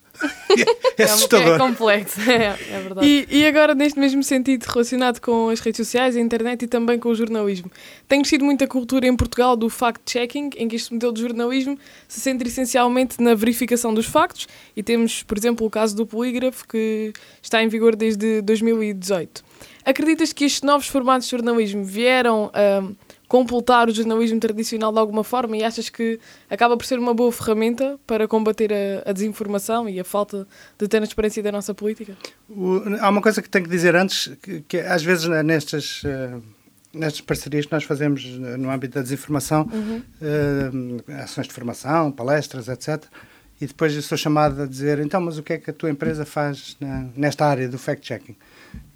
É 0.96 1.04
assustador. 1.04 1.58
complexo, 1.58 2.20
é, 2.28 2.58
é 2.70 2.80
verdade. 2.80 3.06
E, 3.06 3.26
e 3.30 3.46
agora, 3.46 3.74
neste 3.74 3.98
mesmo 3.98 4.22
sentido, 4.22 4.64
relacionado 4.64 5.20
com 5.20 5.48
as 5.48 5.60
redes 5.60 5.76
sociais, 5.76 6.16
a 6.16 6.20
internet 6.20 6.64
e 6.64 6.66
também 6.66 6.98
com 6.98 7.08
o 7.08 7.14
jornalismo, 7.14 7.70
tem 8.08 8.20
crescido 8.20 8.44
muita 8.44 8.66
cultura 8.66 9.06
em 9.06 9.14
Portugal 9.14 9.56
do 9.56 9.68
fact-checking, 9.68 10.50
em 10.56 10.68
que 10.68 10.76
este 10.76 10.92
modelo 10.92 11.12
de 11.12 11.20
jornalismo 11.20 11.78
se 12.08 12.20
centra 12.20 12.48
essencialmente 12.48 13.22
na 13.22 13.34
verificação 13.34 13.94
dos 13.94 14.06
factos, 14.06 14.48
e 14.76 14.82
temos, 14.82 15.22
por 15.22 15.38
exemplo, 15.38 15.66
o 15.66 15.70
caso 15.70 15.94
do 15.94 16.06
polígrafo, 16.06 16.66
que 16.66 17.12
está 17.42 17.62
em 17.62 17.68
vigor 17.68 17.94
desde 17.94 18.42
2018. 18.42 19.44
Acreditas 19.84 20.32
que 20.32 20.44
estes 20.44 20.62
novos 20.62 20.88
formatos 20.88 21.26
de 21.26 21.30
jornalismo 21.30 21.84
vieram 21.84 22.50
a 22.52 22.82
completar 23.28 23.88
o 23.88 23.92
jornalismo 23.94 24.40
tradicional 24.40 24.90
de 24.90 24.98
alguma 24.98 25.22
forma 25.22 25.54
e 25.56 25.62
achas 25.62 25.88
que 25.90 26.18
acaba 26.48 26.76
por 26.78 26.86
ser 26.86 26.98
uma 26.98 27.12
boa 27.12 27.30
ferramenta 27.30 28.00
para 28.06 28.26
combater 28.26 28.72
a, 28.72 29.10
a 29.10 29.12
desinformação 29.12 29.86
e 29.88 30.00
a 30.00 30.04
falta 30.04 30.48
de 30.78 30.88
transparência 30.88 31.42
da 31.42 31.52
nossa 31.52 31.74
política? 31.74 32.16
O- 32.48 32.80
há 33.00 33.08
uma 33.10 33.20
coisa 33.20 33.42
que 33.42 33.48
tenho 33.50 33.64
que 33.66 33.70
dizer 33.70 33.94
antes, 33.94 34.32
que, 34.42 34.62
que 34.62 34.78
às 34.78 35.02
vezes 35.02 35.26
né, 35.28 35.42
nestas, 35.42 36.00
eh, 36.06 36.38
nestas 36.94 37.20
parcerias 37.20 37.66
que 37.66 37.72
nós 37.72 37.84
fazemos 37.84 38.24
eh, 38.24 38.56
no 38.56 38.70
âmbito 38.70 38.94
da 38.94 39.02
desinformação, 39.02 39.68
eh, 40.22 41.22
ações 41.22 41.46
de 41.46 41.52
formação, 41.52 42.10
palestras, 42.10 42.68
etc. 42.68 43.04
E 43.60 43.66
depois 43.66 43.94
eu 43.94 44.02
sou 44.02 44.16
chamado 44.16 44.62
a 44.62 44.66
dizer, 44.66 45.00
então, 45.00 45.20
mas 45.20 45.36
o 45.36 45.42
que 45.42 45.52
é 45.54 45.58
que 45.58 45.68
a 45.70 45.72
tua 45.72 45.90
empresa 45.90 46.24
faz 46.24 46.76
na- 46.80 47.06
nesta 47.16 47.44
área 47.44 47.68
do 47.68 47.76
fact-checking? 47.78 48.36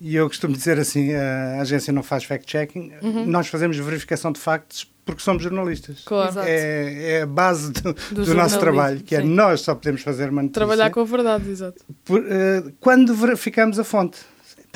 E 0.01 0.17
eu 0.17 0.29
costumo 0.29 0.55
dizer 0.55 0.79
assim, 0.79 1.15
a 1.15 1.61
agência 1.61 1.93
não 1.93 2.03
faz 2.03 2.25
fact-checking, 2.25 2.93
nós 3.27 3.47
fazemos 3.47 3.77
verificação 3.77 4.33
de 4.33 4.41
factos 4.41 4.91
porque 5.05 5.23
somos 5.23 5.43
jornalistas. 5.43 6.03
Claro. 6.05 6.41
É, 6.41 7.13
é 7.13 7.23
a 7.23 7.27
base 7.27 7.73
do, 7.73 7.93
do 7.93 7.93
nosso 7.93 8.27
jornalismo, 8.27 8.61
trabalho, 8.61 9.01
que 9.01 9.17
é 9.17 9.21
sim. 9.21 9.29
nós 9.29 9.61
só 9.61 9.75
podemos 9.75 10.03
fazer 10.03 10.31
uma 10.31 10.43
notícia 10.43 10.61
Trabalhar 10.61 10.91
com 10.91 11.01
a 11.01 11.05
verdade, 11.05 11.51
exato. 11.51 11.85
por, 12.05 12.25
eh, 12.25 12.65
quando 12.81 13.15
verificamos 13.15 13.79
a 13.79 13.85
fonte. 13.85 14.19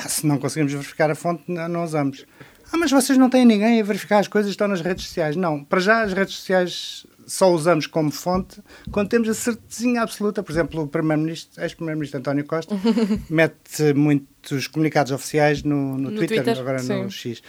Se 0.07 0.27
não 0.27 0.37
conseguimos 0.37 0.73
verificar 0.73 1.09
a 1.09 1.15
fonte, 1.15 1.43
não, 1.47 1.67
não 1.67 1.83
usamos. 1.83 2.25
Ah, 2.71 2.77
mas 2.77 2.91
vocês 2.91 3.17
não 3.17 3.29
têm 3.29 3.45
ninguém 3.45 3.79
a 3.79 3.83
verificar 3.83 4.19
as 4.19 4.27
coisas 4.27 4.49
que 4.49 4.53
estão 4.53 4.67
nas 4.67 4.81
redes 4.81 5.05
sociais. 5.05 5.35
Não, 5.35 5.63
para 5.63 5.79
já 5.79 6.03
as 6.03 6.13
redes 6.13 6.35
sociais 6.35 7.05
só 7.27 7.51
usamos 7.51 7.85
como 7.85 8.09
fonte 8.09 8.61
quando 8.89 9.09
temos 9.09 9.27
a 9.27 9.33
certezinha 9.33 10.01
absoluta. 10.01 10.41
Por 10.41 10.51
exemplo, 10.51 10.81
o 10.81 10.87
Primeiro-Ministro, 10.87 11.61
ex-Primeiro-Ministro 11.61 12.19
António 12.19 12.45
Costa, 12.45 12.75
mete 13.29 13.93
muitos 13.93 14.67
comunicados 14.67 15.11
oficiais 15.11 15.61
no, 15.61 15.97
no, 15.97 16.09
No 16.09 16.17
Twitter, 16.17 16.43
Twitter, 16.43 16.59
agora 16.59 16.81
no 16.81 17.11
sim. 17.11 17.33
X. 17.33 17.43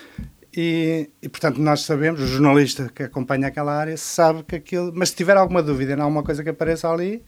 E, 0.55 1.11
e, 1.23 1.29
portanto, 1.29 1.61
nós 1.61 1.83
sabemos, 1.83 2.21
o 2.21 2.27
jornalista 2.27 2.91
que 2.93 3.05
acompanha 3.05 3.47
aquela 3.47 3.73
área 3.73 3.97
sabe 3.97 4.43
que 4.43 4.57
aquilo. 4.57 4.93
Mas 4.95 5.11
se 5.11 5.17
tiver 5.17 5.37
alguma 5.37 5.63
dúvida 5.63 5.93
em 5.93 6.01
alguma 6.01 6.23
coisa 6.23 6.43
que 6.43 6.49
apareça 6.49 6.91
ali, 6.91 7.23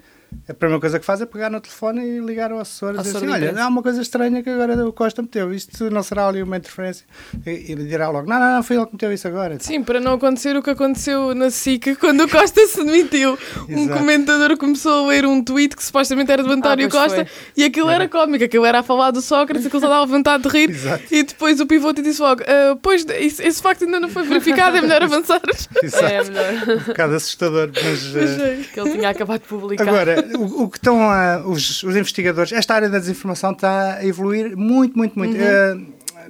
a 0.48 0.54
primeira 0.54 0.80
coisa 0.80 0.98
que 0.98 1.04
faz 1.04 1.20
é 1.20 1.26
pegar 1.26 1.50
no 1.50 1.60
telefone 1.60 2.02
e 2.04 2.18
ligar 2.20 2.50
ao 2.52 2.58
assessor 2.60 2.94
e 2.94 2.98
dizer 2.98 3.16
assim, 3.16 3.28
olha, 3.28 3.62
há 3.62 3.68
uma 3.68 3.82
coisa 3.82 4.00
estranha 4.02 4.42
que 4.42 4.50
agora 4.50 4.86
o 4.86 4.92
Costa 4.92 5.22
meteu, 5.22 5.52
isto 5.52 5.90
não 5.90 6.02
será 6.02 6.28
ali 6.28 6.42
uma 6.42 6.56
interferência? 6.56 7.04
E 7.46 7.70
e 7.72 7.74
dirá 7.76 8.08
logo, 8.08 8.28
não, 8.28 8.38
não, 8.38 8.54
não, 8.56 8.62
foi 8.62 8.76
ele 8.76 8.86
que 8.86 8.92
meteu 8.92 9.12
isso 9.12 9.28
agora. 9.28 9.56
Sim, 9.60 9.82
para 9.82 10.00
não 10.00 10.14
acontecer 10.14 10.56
o 10.56 10.62
que 10.62 10.70
aconteceu 10.70 11.34
na 11.34 11.50
SIC 11.50 11.96
quando 11.96 12.24
o 12.24 12.28
Costa 12.28 12.66
se 12.66 12.82
demitiu. 12.84 13.38
Um 13.68 13.86
comentador 13.88 14.56
começou 14.56 15.04
a 15.06 15.08
ler 15.08 15.24
um 15.26 15.42
tweet 15.42 15.76
que 15.76 15.84
supostamente 15.84 16.30
era 16.32 16.42
do 16.42 16.52
António 16.52 16.88
pois 16.88 17.02
Costa 17.02 17.26
e 17.56 17.64
aquilo 17.64 17.90
era 17.90 18.08
cómico, 18.08 18.44
aquilo 18.44 18.64
era 18.64 18.80
a 18.80 18.82
falar 18.82 19.10
do 19.10 19.20
Sócrates, 19.20 19.66
aquilo 19.66 19.80
só 19.80 19.88
dava 19.88 20.06
vontade 20.06 20.42
de 20.42 20.48
rir. 20.48 20.70
Exato. 20.70 21.04
E 21.10 21.22
depois 21.22 21.60
o 21.60 21.66
pivote 21.66 22.02
disse 22.02 22.20
logo: 22.20 22.42
"Ah, 22.46 22.76
Pois, 22.82 23.04
esse, 23.08 23.42
esse 23.46 23.62
facto 23.62 23.84
ainda 23.84 24.00
não 24.00 24.08
foi 24.08 24.22
verificado, 24.24 24.76
é 24.76 24.80
melhor 24.80 25.02
avançar. 25.04 25.40
Exato. 25.82 26.04
É 26.04 26.24
melhor. 26.24 26.52
Um 26.68 26.84
bocado 26.86 27.14
assustador, 27.14 27.70
mas... 27.74 28.16
eh, 28.16 28.24
Achei. 28.24 28.64
que 28.72 28.80
ele 28.80 28.90
tinha 28.92 29.08
acabado 29.10 29.40
de 29.42 29.46
publicar. 29.48 29.88
Agora, 29.88 30.19
o, 30.36 30.62
o 30.64 30.70
que 30.70 30.78
estão 30.78 31.00
a, 31.10 31.38
os, 31.46 31.82
os 31.82 31.96
investigadores, 31.96 32.52
esta 32.52 32.74
área 32.74 32.88
da 32.88 32.98
desinformação 32.98 33.52
está 33.52 33.94
a 33.96 34.04
evoluir 34.04 34.56
muito, 34.56 34.96
muito, 34.96 35.18
muito. 35.18 35.36
Eh, 35.36 35.76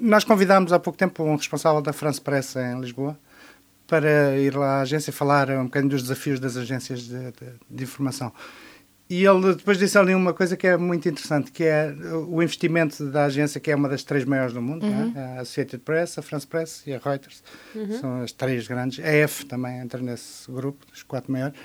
nós 0.00 0.24
convidámos 0.24 0.72
há 0.72 0.78
pouco 0.78 0.98
tempo 0.98 1.22
um 1.22 1.36
responsável 1.36 1.80
da 1.82 1.92
France 1.92 2.20
Press 2.20 2.56
em 2.56 2.80
Lisboa 2.80 3.18
para 3.86 4.36
ir 4.38 4.56
lá 4.56 4.78
à 4.78 4.80
agência 4.82 5.12
falar 5.12 5.50
um 5.50 5.64
bocadinho 5.64 5.90
dos 5.90 6.02
desafios 6.02 6.38
das 6.38 6.56
agências 6.56 7.00
de, 7.02 7.18
de- 7.32 7.32
de 7.68 7.82
informação. 7.84 8.32
E 9.12 9.24
ele 9.24 9.56
depois 9.56 9.76
disse 9.76 9.98
ali 9.98 10.14
uma 10.14 10.32
coisa 10.32 10.56
que 10.56 10.64
é 10.68 10.76
muito 10.76 11.08
interessante, 11.08 11.50
que 11.50 11.64
é 11.64 11.92
o 12.28 12.40
investimento 12.40 13.04
da 13.06 13.24
agência, 13.24 13.60
que 13.60 13.68
é 13.68 13.74
uma 13.74 13.88
das 13.88 14.04
três 14.04 14.24
maiores 14.24 14.52
do 14.54 14.62
mundo, 14.62 14.86
não 14.86 15.20
é? 15.20 15.38
a 15.38 15.40
Associated 15.40 15.82
Press, 15.82 16.16
a 16.16 16.22
France 16.22 16.46
Press 16.46 16.84
e 16.86 16.92
a 16.94 16.98
Reuters. 17.04 17.42
São 18.00 18.22
as 18.22 18.30
três 18.30 18.68
grandes. 18.68 19.04
A 19.04 19.12
EF 19.12 19.42
também 19.46 19.80
entra 19.80 20.00
nesse 20.00 20.48
grupo, 20.48 20.86
dos 20.86 21.02
quatro 21.02 21.32
maiores. 21.32 21.58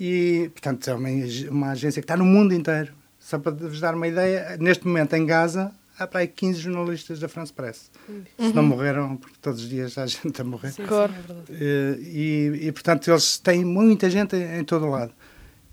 E, 0.00 0.50
portanto, 0.54 0.88
é 0.88 0.94
uma, 0.94 1.08
uma 1.50 1.70
agência 1.72 2.00
que 2.00 2.04
está 2.04 2.16
no 2.16 2.24
mundo 2.24 2.54
inteiro. 2.54 2.94
Só 3.18 3.38
para 3.38 3.52
vos 3.52 3.78
dar 3.80 3.94
uma 3.94 4.08
ideia, 4.08 4.56
neste 4.58 4.86
momento 4.86 5.14
em 5.14 5.26
Gaza 5.26 5.70
há 5.98 6.06
para 6.06 6.20
aí 6.20 6.26
15 6.26 6.58
jornalistas 6.58 7.20
da 7.20 7.28
France 7.28 7.52
Press. 7.52 7.90
Se 8.38 8.54
não 8.54 8.62
morreram, 8.62 9.16
porque 9.16 9.36
todos 9.42 9.62
os 9.62 9.68
dias 9.68 9.98
há 9.98 10.06
gente 10.06 10.40
a 10.40 10.44
morrer. 10.44 10.72
Sim, 10.72 10.86
Claro. 10.86 11.12
sim, 11.12 11.52
é. 11.52 11.54
Eh, 11.60 11.98
e, 12.00 12.58
e, 12.68 12.72
portanto, 12.72 13.10
eles 13.10 13.38
têm 13.38 13.64
muita 13.64 14.08
gente 14.08 14.34
em, 14.34 14.60
em 14.60 14.64
todo 14.64 14.86
o 14.86 14.90
lado. 14.90 15.12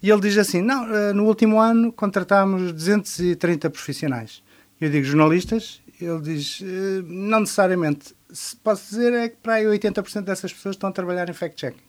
E 0.03 0.09
ele 0.09 0.21
diz 0.21 0.37
assim: 0.37 0.61
não, 0.61 0.93
eh, 0.93 1.13
no 1.13 1.25
último 1.25 1.59
ano 1.59 1.91
contratámos 1.93 2.73
230 2.73 3.69
profissionais. 3.69 4.43
Eu 4.79 4.91
digo 4.91 5.05
jornalistas, 5.05 5.81
ele 5.99 6.19
diz: 6.19 6.59
eh, 6.61 7.01
não 7.07 7.39
necessariamente. 7.39 8.13
Se 8.29 8.55
posso 8.57 8.89
dizer 8.89 9.13
é 9.13 9.29
que 9.29 9.37
para 9.37 9.53
aí 9.53 9.65
80% 9.65 10.23
dessas 10.23 10.51
pessoas 10.51 10.75
estão 10.75 10.89
a 10.89 10.91
trabalhar 10.91 11.29
em 11.29 11.33
fact-checking. 11.33 11.79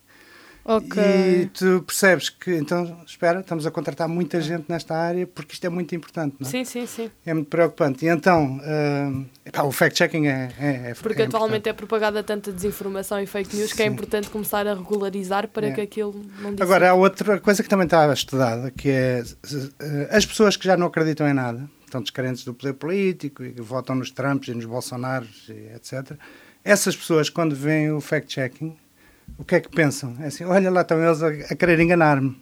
Ok. 0.70 1.02
E 1.02 1.46
tu 1.46 1.82
percebes 1.82 2.28
que, 2.28 2.54
então, 2.54 3.00
espera, 3.06 3.40
estamos 3.40 3.64
a 3.64 3.70
contratar 3.70 4.06
muita 4.06 4.38
gente 4.38 4.66
nesta 4.68 4.94
área 4.94 5.26
porque 5.26 5.54
isto 5.54 5.64
é 5.64 5.70
muito 5.70 5.94
importante, 5.94 6.36
não 6.38 6.46
é? 6.46 6.50
Sim, 6.50 6.62
sim, 6.62 6.86
sim. 6.86 7.10
É 7.24 7.32
muito 7.32 7.48
preocupante. 7.48 8.04
E 8.04 8.08
então, 8.08 8.60
epá, 9.46 9.62
o 9.62 9.72
fact-checking 9.72 10.26
é, 10.26 10.50
é, 10.60 10.90
é 10.90 10.94
Porque 10.94 11.22
é 11.22 11.24
atualmente 11.24 11.70
é 11.70 11.72
propagada 11.72 12.22
tanta 12.22 12.52
desinformação 12.52 13.18
e 13.18 13.26
fake 13.26 13.56
news 13.56 13.72
que 13.72 13.80
é 13.80 13.86
Sim. 13.86 13.92
importante 13.92 14.28
começar 14.28 14.66
a 14.66 14.74
regularizar 14.74 15.48
para 15.48 15.68
É. 15.68 15.72
que 15.72 15.80
aquilo 15.80 16.22
não 16.42 16.50
disse. 16.50 16.62
Agora, 16.62 16.90
há 16.90 16.94
outra 16.94 17.40
coisa 17.40 17.62
que 17.62 17.68
também 17.68 17.86
está 17.86 18.12
estudada, 18.12 18.70
que 18.70 18.90
é 18.90 19.22
eh, 19.80 20.08
as 20.10 20.26
pessoas 20.26 20.54
que 20.54 20.66
já 20.66 20.76
não 20.76 20.88
acreditam 20.88 21.26
em 21.26 21.32
nada, 21.32 21.66
estão 21.86 22.02
descarentes 22.02 22.44
do 22.44 22.52
poder 22.52 22.74
político 22.74 23.42
e 23.42 23.52
que 23.54 23.62
votam 23.62 23.96
nos 23.96 24.10
Trumps 24.10 24.48
e 24.48 24.54
nos 24.54 24.66
Bolsonaros, 24.66 25.48
e 25.48 25.74
etc. 25.74 26.12
Essas 26.62 26.94
pessoas, 26.94 27.30
quando 27.30 27.56
veem 27.56 27.90
o 27.90 28.02
fact-checking, 28.02 28.76
o 29.36 29.44
que 29.44 29.56
é 29.56 29.60
que 29.60 29.68
pensam? 29.68 30.16
É 30.20 30.26
assim, 30.26 30.44
olha 30.44 30.70
lá 30.70 30.80
estão 30.82 31.02
eles 31.04 31.22
a, 31.22 31.28
a 31.28 31.56
querer 31.56 31.78
enganar-me, 31.80 32.40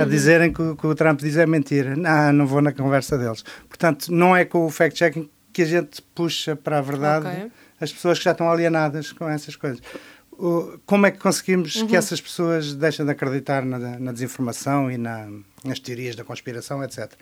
a 0.00 0.04
dizerem 0.04 0.52
que, 0.52 0.60
o- 0.62 0.76
que 0.76 0.86
o 0.86 0.94
Trump 0.94 1.20
diz 1.20 1.36
é 1.36 1.46
mentira. 1.46 1.94
Não, 1.96 2.32
não 2.32 2.46
vou 2.46 2.60
na 2.62 2.72
conversa 2.72 3.16
deles. 3.18 3.44
Portanto, 3.68 4.12
não 4.12 4.34
é 4.36 4.44
com 4.44 4.66
o 4.66 4.70
fact-checking 4.70 5.28
que 5.52 5.62
a 5.62 5.66
gente 5.66 6.02
puxa 6.14 6.56
para 6.56 6.78
a 6.78 6.82
verdade 6.82 7.26
Ok. 7.28 7.50
as 7.80 7.92
pessoas 7.92 8.18
que 8.18 8.24
já 8.24 8.32
estão 8.32 8.50
alienadas 8.50 9.12
com 9.12 9.28
essas 9.28 9.54
coisas. 9.56 9.80
O- 10.32 10.78
como 10.84 11.06
é 11.06 11.12
que 11.12 11.18
conseguimos 11.18 11.82
que 11.84 11.94
essas 11.96 12.20
pessoas 12.20 12.74
deixem 12.74 13.04
de 13.04 13.12
acreditar 13.12 13.64
na, 13.64 13.78
na 14.00 14.10
desinformação 14.12 14.90
e 14.90 14.98
na- 14.98 15.28
nas 15.64 15.78
teorias 15.78 16.16
da 16.16 16.24
conspiração, 16.24 16.82
etc. 16.82 17.12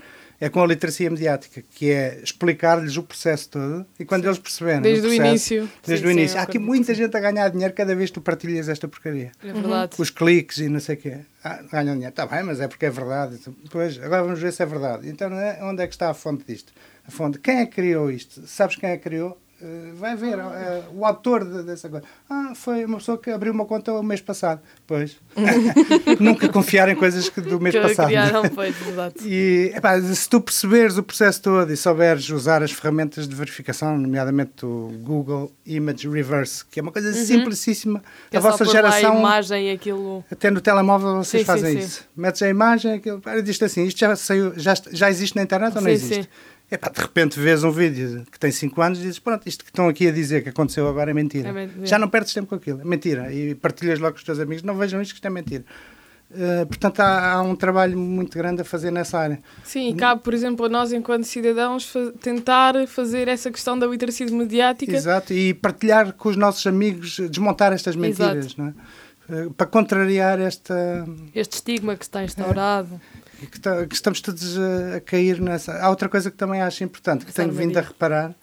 É 0.43 0.49
com 0.49 0.61
a 0.61 0.67
literacia 0.67 1.09
mediática, 1.09 1.63
que 1.71 1.89
é 1.89 2.19
explicar-lhes 2.21 2.97
o 2.97 3.05
processo 3.05 3.49
todo 3.49 3.87
e 3.97 4.05
quando 4.05 4.25
eles 4.25 4.41
perceberem 4.41 4.83
Desde 4.83 5.07
o 5.07 5.11
processo, 5.11 5.29
início. 5.29 5.71
Desde 5.87 6.05
Sim, 6.05 6.11
o 6.11 6.13
sim, 6.13 6.19
início. 6.19 6.37
eu 6.37 6.41
Há 6.41 6.43
aqui 6.43 6.59
muita 6.59 6.87
sim. 6.87 6.95
gente 7.03 7.17
a 7.17 7.21
ganhar 7.21 7.49
dinheiro 7.49 7.73
cada 7.73 7.95
vez 7.95 8.11
que 8.11 8.15
tu 8.15 8.21
partilhas 8.21 8.69
esta 8.69 8.89
porcaria. 8.89 9.31
É 9.41 9.53
verdade. 9.53 9.93
Os 9.99 10.11
cliques 10.11 10.59
e 10.59 10.69
não 10.69 10.81
sei 10.81 10.97
o 10.97 10.99
quê. 10.99 11.19
Ah, 11.45 11.63
ganham 11.71 11.95
dinheiro. 11.95 12.11
Está 12.11 12.27
bem, 12.27 12.43
mas 12.43 12.59
é 12.61 12.67
porque 12.67 12.87
é 12.87 12.91
verdade. 12.91 13.39
Pois, 13.71 13.97
agora 14.03 14.25
vamos 14.25 14.41
ver 14.41 14.53
se 14.53 14.65
é 14.65 14.67
verdade. 14.67 15.09
Então, 15.09 15.33
é? 15.33 15.61
onde 15.63 15.81
é 15.81 15.87
que 15.87 15.95
está 15.95 16.11
a 16.11 16.15
fonte 16.15 16.45
disto? 16.45 16.73
A 17.07 17.11
fonte. 17.13 17.39
Quem 17.39 17.61
é 17.61 17.67
que 17.67 17.77
criou 17.77 18.11
isto? 18.11 18.45
Sabes 18.45 18.75
quem 18.75 18.91
é 18.91 18.97
que 18.97 19.05
criou? 19.05 19.39
Eh, 19.65 19.93
vai 19.95 20.17
ver. 20.17 20.39
eh, 20.41 20.83
o 20.93 21.05
autor 21.07 21.45
de- 21.45 21.63
dessa 21.63 21.89
coisa. 21.89 22.05
Ah, 22.29 22.53
foi 22.55 22.85
uma 22.85 22.99
pessoa 22.99 23.17
que 23.17 23.31
abriu 23.31 23.53
uma 23.53 23.65
conta 23.65 23.93
o 23.93 24.03
mês 24.03 24.21
passado. 24.21 24.61
Pois. 24.87 25.17
Nunca 26.19 26.49
confiar 26.49 26.89
em 26.89 26.97
coisas 26.97 27.29
que 27.29 27.41
do 27.41 27.61
mês 27.61 27.75
que 27.75 27.81
passado. 27.81 28.07
criaram, 28.09 28.43
pois, 28.55 28.75
exato. 28.89 29.23
E 29.27 29.73
epá, 29.75 30.01
se 30.01 30.29
tu 30.29 30.41
perceberes 30.41 30.99
o 30.99 31.03
processo 31.03 31.41
todo 31.43 31.73
e 31.73 31.77
souberes 31.77 32.29
usar 32.31 32.63
as 32.63 32.73
ferramentas 32.73 33.29
de 33.29 33.35
verificação, 33.35 33.97
nomeadamente 33.97 34.65
o 34.67 34.93
Google 35.03 35.53
Image 35.65 36.09
Reverse, 36.09 36.65
que 36.71 36.81
é 36.81 36.83
uma 36.83 36.93
coisa 36.93 37.13
simplicíssima, 37.13 37.99
Uhum. 37.99 38.01
Que 38.31 38.37
é 38.37 38.39
a 38.39 38.43
só 38.43 38.51
vossa 38.51 38.65
geração. 38.65 39.17
a 39.17 39.19
imagem 39.21 39.71
aquilo. 39.71 40.25
Até 40.31 40.51
no 40.51 40.61
telemóvel 40.61 41.17
vocês 41.17 41.43
Sim, 41.43 41.47
fazem 41.47 41.73
sim, 41.73 41.79
isso. 41.87 42.05
Metes 42.17 42.43
a 42.43 42.49
imagem, 42.49 42.95
aquilo, 42.95 43.21
para, 43.21 43.43
diz 43.43 43.61
assim, 43.63 43.85
isto 43.85 43.99
já, 44.01 44.17
saiu, 44.17 44.53
já, 44.57 44.75
já 44.91 45.09
existe 45.11 45.37
na 45.37 45.43
internet 45.43 45.77
ou 45.77 45.83
não 45.83 45.91
existe? 45.91 46.23
sim. 46.23 46.29
Epá, 46.73 46.89
de 46.89 47.01
repente 47.01 47.39
vês 47.39 47.63
um 47.63 47.71
vídeo 47.71 48.25
que 48.33 48.39
tem 48.41 48.51
5 48.51 48.81
anos 48.81 48.99
e 48.99 49.03
dizes, 49.03 49.19
pronto, 49.19 49.47
isto 49.47 49.63
que 49.65 49.71
estão 49.71 49.89
aqui 49.89 50.09
a 50.09 50.11
dizer 50.13 50.43
que 50.43 50.49
aconteceu 50.49 50.89
agora 50.89 51.11
é 51.11 51.15
mentira. 51.15 51.51
É 51.51 51.53
mentira. 51.53 51.87
Já 51.87 51.99
não 51.99 52.09
perdes 52.09 52.33
tempo 52.33 52.49
com 52.49 52.55
aquilo, 52.55 52.81
é 52.81 52.85
mentira. 52.85 53.33
E 53.33 53.55
partilhas 53.55 53.99
logo 53.99 54.13
com 54.13 54.19
os 54.19 54.25
teus 54.25 54.41
amigos, 54.41 54.63
não 54.63 54.75
vejam 54.77 55.01
isto 55.03 55.13
que 55.13 55.17
isto 55.19 55.27
é 55.27 55.31
mentira. 55.31 55.65
Eh, 56.35 56.65
portanto, 56.65 56.99
há, 57.01 57.33
há 57.35 57.43
um 57.43 57.55
trabalho 57.55 57.99
muito 57.99 58.39
grande 58.39 58.63
a 58.63 58.65
fazer 58.65 58.91
nessa 58.91 59.19
área. 59.19 59.39
Sim, 59.65 59.91
e 59.91 59.95
cabe, 59.95 60.23
por 60.23 60.33
exemplo, 60.33 60.65
a 60.65 60.69
nós, 60.71 60.91
enquanto 60.91 61.25
cidadãos, 61.25 61.85
fa- 61.85 62.11
tentar 62.23 62.75
fazer 62.89 63.29
essa 63.29 63.51
questão 63.51 63.79
da 63.79 63.87
literacia 63.87 64.27
mediática. 64.31 64.97
Exato, 64.97 65.35
e 65.35 65.53
partilhar 65.53 66.15
com 66.15 66.31
os 66.31 66.37
nossos 66.37 66.67
amigos, 66.67 67.19
desmontar 67.29 67.75
estas 67.75 67.95
mentiras, 67.97 68.47
Exato. 68.47 68.63
não 68.63 68.69
é? 68.69 68.75
Eh, 69.29 69.49
Para 69.55 69.67
contrariar 69.67 70.41
esta. 70.41 71.07
Este 71.35 71.57
estigma 71.57 71.97
que 71.97 72.05
está 72.05 72.25
instaurado. 72.25 72.99
que, 73.22 73.22
está- 73.57 73.87
que 73.87 73.95
estamos 73.95 74.21
todos 74.21 74.57
a, 74.59 74.97
a 74.97 75.01
cair 75.01 75.41
nessa. 75.41 75.73
Há 75.79 75.89
outra 75.91 76.09
coisa 76.09 76.31
que 76.31 76.37
também 76.37 76.61
acho 76.63 76.83
importante, 76.85 77.25
que 77.27 77.33
tenho 77.33 77.53
vindo 77.53 77.77
a 77.79 77.81
reparar, 77.83 78.35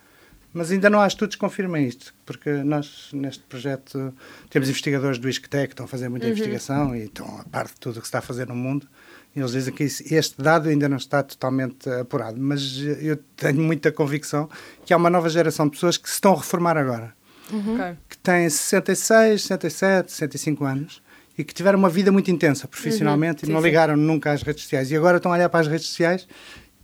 mas 0.54 0.72
ainda 0.72 0.90
não 0.90 1.00
há 1.00 1.08
estudos 1.08 1.36
que 1.36 1.40
confirmem 1.40 1.88
isto, 1.88 2.14
porque 2.26 2.50
nós, 2.64 3.10
neste 3.14 3.44
projeto, 3.44 4.14
temos 4.50 4.68
investigadores 4.68 5.18
do 5.20 5.30
ISCTE 5.30 5.68
que 5.68 5.74
estão 5.74 5.86
a 5.86 5.88
fazer 5.88 6.10
muita 6.10 6.28
investigação 6.28 6.96
e 6.96 7.04
estão 7.06 7.40
a 7.40 7.44
par 7.44 7.68
de 7.68 7.74
tudo 7.80 7.98
o 7.98 8.02
que 8.02 8.08
se 8.08 8.10
está 8.10 8.20
a 8.20 8.22
fazer 8.24 8.48
no 8.48 8.56
mundo. 8.56 8.88
E 9.36 9.40
eles 9.40 9.52
dizem 9.52 9.72
que 9.74 9.84
isso- 9.84 10.04
este 10.12 10.42
dado 10.42 10.70
ainda 10.70 10.90
não 10.90 10.98
está 10.98 11.22
totalmente 11.22 11.88
apurado, 11.90 12.38
mas 12.42 12.78
eu 13.00 13.16
tenho 13.38 13.62
muita 13.62 13.92
convicção 13.92 14.50
que 14.84 14.92
há 14.94 14.98
uma 14.98 15.10
nova 15.10 15.30
geração 15.30 15.66
de 15.68 15.74
pessoas 15.74 15.98
que 15.98 16.08
se 16.10 16.16
estão 16.16 16.34
a 16.34 16.38
reformar 16.38 16.78
agora 16.78 17.14
Ok. 17.54 17.96
que 18.10 18.18
têm 18.18 18.50
66, 18.50 19.44
67, 19.44 20.12
65 20.12 20.66
anos 20.66 21.02
e 21.40 21.44
que 21.46 21.54
tiveram 21.54 21.80
uma 21.80 21.90
vida 21.90 22.12
muito 22.12 22.30
intensa 22.30 22.68
profissionalmente 22.68 23.44
Uhum, 23.46 23.50
e 23.50 23.54
não 23.54 23.60
sim, 23.60 23.64
sim. 23.64 23.70
ligaram 23.70 23.96
nunca 23.96 24.32
às 24.32 24.44
redes 24.44 24.64
sociais. 24.64 24.92
E 24.92 24.96
agora 24.96 25.18
estão 25.18 25.32
a 25.32 25.36
olhar 25.36 25.48
para 25.50 25.62
as 25.62 25.68
redes 25.68 25.88
sociais 25.88 26.28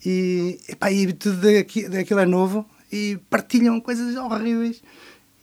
e, 0.06 0.60
epá, 0.70 0.90
e 0.92 1.12
tudo 1.14 1.42
daqui- 1.42 1.90
daquilo 1.90 2.22
é 2.22 2.26
novo 2.26 2.66
e 2.92 3.20
partilham 3.30 3.80
coisas 3.82 4.16
horríveis 4.16 4.82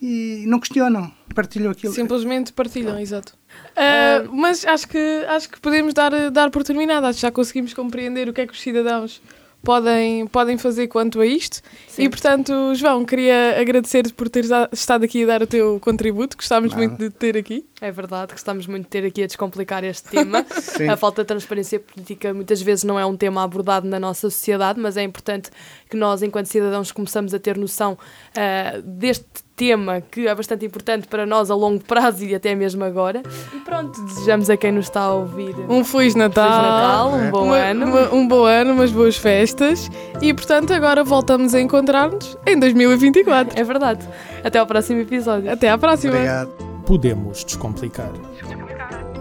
e 0.00 0.44
não 0.46 0.58
questionam, 0.58 1.12
partilham 1.34 1.70
aquilo. 1.70 1.92
Simplesmente 1.92 2.52
partilham, 2.52 2.98
exato. 2.98 3.34
Ah, 3.76 4.24
mas 4.32 4.64
acho 4.64 4.88
que, 4.88 4.98
acho 5.28 5.48
que 5.50 5.60
podemos 5.60 5.92
dar, 5.94 6.30
dar 6.30 6.50
por 6.50 6.64
terminado. 6.64 7.06
Acho 7.06 7.16
que 7.18 7.22
já 7.22 7.30
conseguimos 7.30 7.74
compreender 7.74 8.28
o 8.28 8.32
que 8.32 8.40
é 8.40 8.46
que 8.46 8.52
os 8.52 8.60
cidadãos 8.60 9.20
podem, 9.62 10.26
podem 10.26 10.58
fazer 10.58 10.88
quanto 10.88 11.20
a 11.20 11.26
isto. 11.26 11.62
Sim. 11.88 12.04
E, 12.04 12.08
portanto, 12.08 12.74
João, 12.74 13.04
queria 13.04 13.60
agradecer-te 13.60 14.12
por 14.12 14.28
teres 14.28 14.50
estado 14.72 15.04
aqui 15.04 15.24
a 15.24 15.26
dar 15.26 15.42
o 15.42 15.46
teu 15.46 15.78
contributo. 15.80 16.36
Gostámos 16.36 16.72
Nada. 16.72 16.82
muito 16.82 16.98
de 16.98 17.10
te 17.10 17.16
ter 17.16 17.36
aqui. 17.36 17.64
É 17.80 17.90
verdade, 17.90 18.32
gostamos 18.32 18.66
muito 18.66 18.84
de 18.84 18.90
ter 18.90 19.04
aqui 19.04 19.22
a 19.22 19.26
descomplicar 19.26 19.84
este 19.84 20.08
tema. 20.08 20.44
Sim. 20.60 20.88
A 20.88 20.96
falta 20.96 21.22
de 21.22 21.28
transparência 21.28 21.80
política 21.80 22.32
muitas 22.34 22.60
vezes 22.60 22.84
não 22.84 22.98
é 22.98 23.06
um 23.06 23.16
tema 23.16 23.42
abordado 23.42 23.88
na 23.88 23.98
nossa 23.98 24.30
sociedade, 24.30 24.80
mas 24.80 24.96
é 24.96 25.02
importante 25.02 25.50
que 25.88 25.96
nós, 25.96 26.22
enquanto 26.22 26.46
cidadãos, 26.46 26.92
começamos 26.92 27.34
a 27.34 27.38
ter 27.38 27.56
noção 27.56 27.98
ah, 28.36 28.80
deste 28.84 29.26
tema 29.54 30.00
que 30.00 30.26
é 30.26 30.34
bastante 30.34 30.64
importante 30.66 31.06
para 31.06 31.24
nós 31.26 31.50
a 31.50 31.54
longo 31.54 31.82
prazo 31.84 32.24
e 32.24 32.34
até 32.34 32.54
mesmo 32.54 32.82
agora. 32.84 33.22
E 33.54 33.58
pronto, 33.60 34.00
desejamos 34.04 34.48
a 34.50 34.56
quem 34.56 34.72
nos 34.72 34.86
está 34.86 35.00
a 35.02 35.14
ouvir 35.14 35.54
Um 35.68 35.84
Feliz 35.84 36.14
Natal. 36.14 36.48
Feliz 36.50 36.62
Natal, 36.66 37.12
um 37.14 37.30
bom 37.30 37.44
uma- 37.46 37.56
ano. 37.56 37.86
uma- 37.86 38.14
um 38.14 38.28
bom 38.28 38.44
ano, 38.44 38.72
umas 38.72 38.90
boas 38.90 39.16
festas. 39.16 39.90
E, 40.20 40.32
portanto, 40.34 40.72
agora 40.72 41.04
voltamos 41.04 41.54
a 41.54 41.60
encontrar-nos 41.60 42.36
em 42.46 42.58
2024. 42.58 43.58
É 43.58 43.64
verdade. 43.64 44.06
Até 44.42 44.58
ao 44.58 44.66
próximo 44.66 45.00
episódio. 45.00 45.50
Até 45.52 45.70
à 45.70 45.78
próxima. 45.78 46.14
Obrigado. 46.14 46.50
Podemos 46.86 47.44
Descomplicar. 47.44 48.10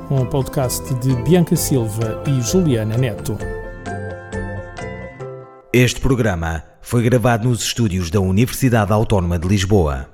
Um 0.10 0.26
podcast 0.26 0.94
de 0.96 1.14
Bianca 1.24 1.56
Silva 1.56 2.22
e 2.28 2.42
Juliana 2.42 2.98
Neto. 2.98 3.38
Este 5.72 6.02
programa 6.02 6.64
foi 6.82 7.02
gravado 7.04 7.48
nos 7.48 7.62
estúdios 7.64 8.10
da 8.10 8.20
Universidade 8.20 8.92
Autónoma 8.92 9.40
de 9.40 9.48
Lisboa. 9.48 10.10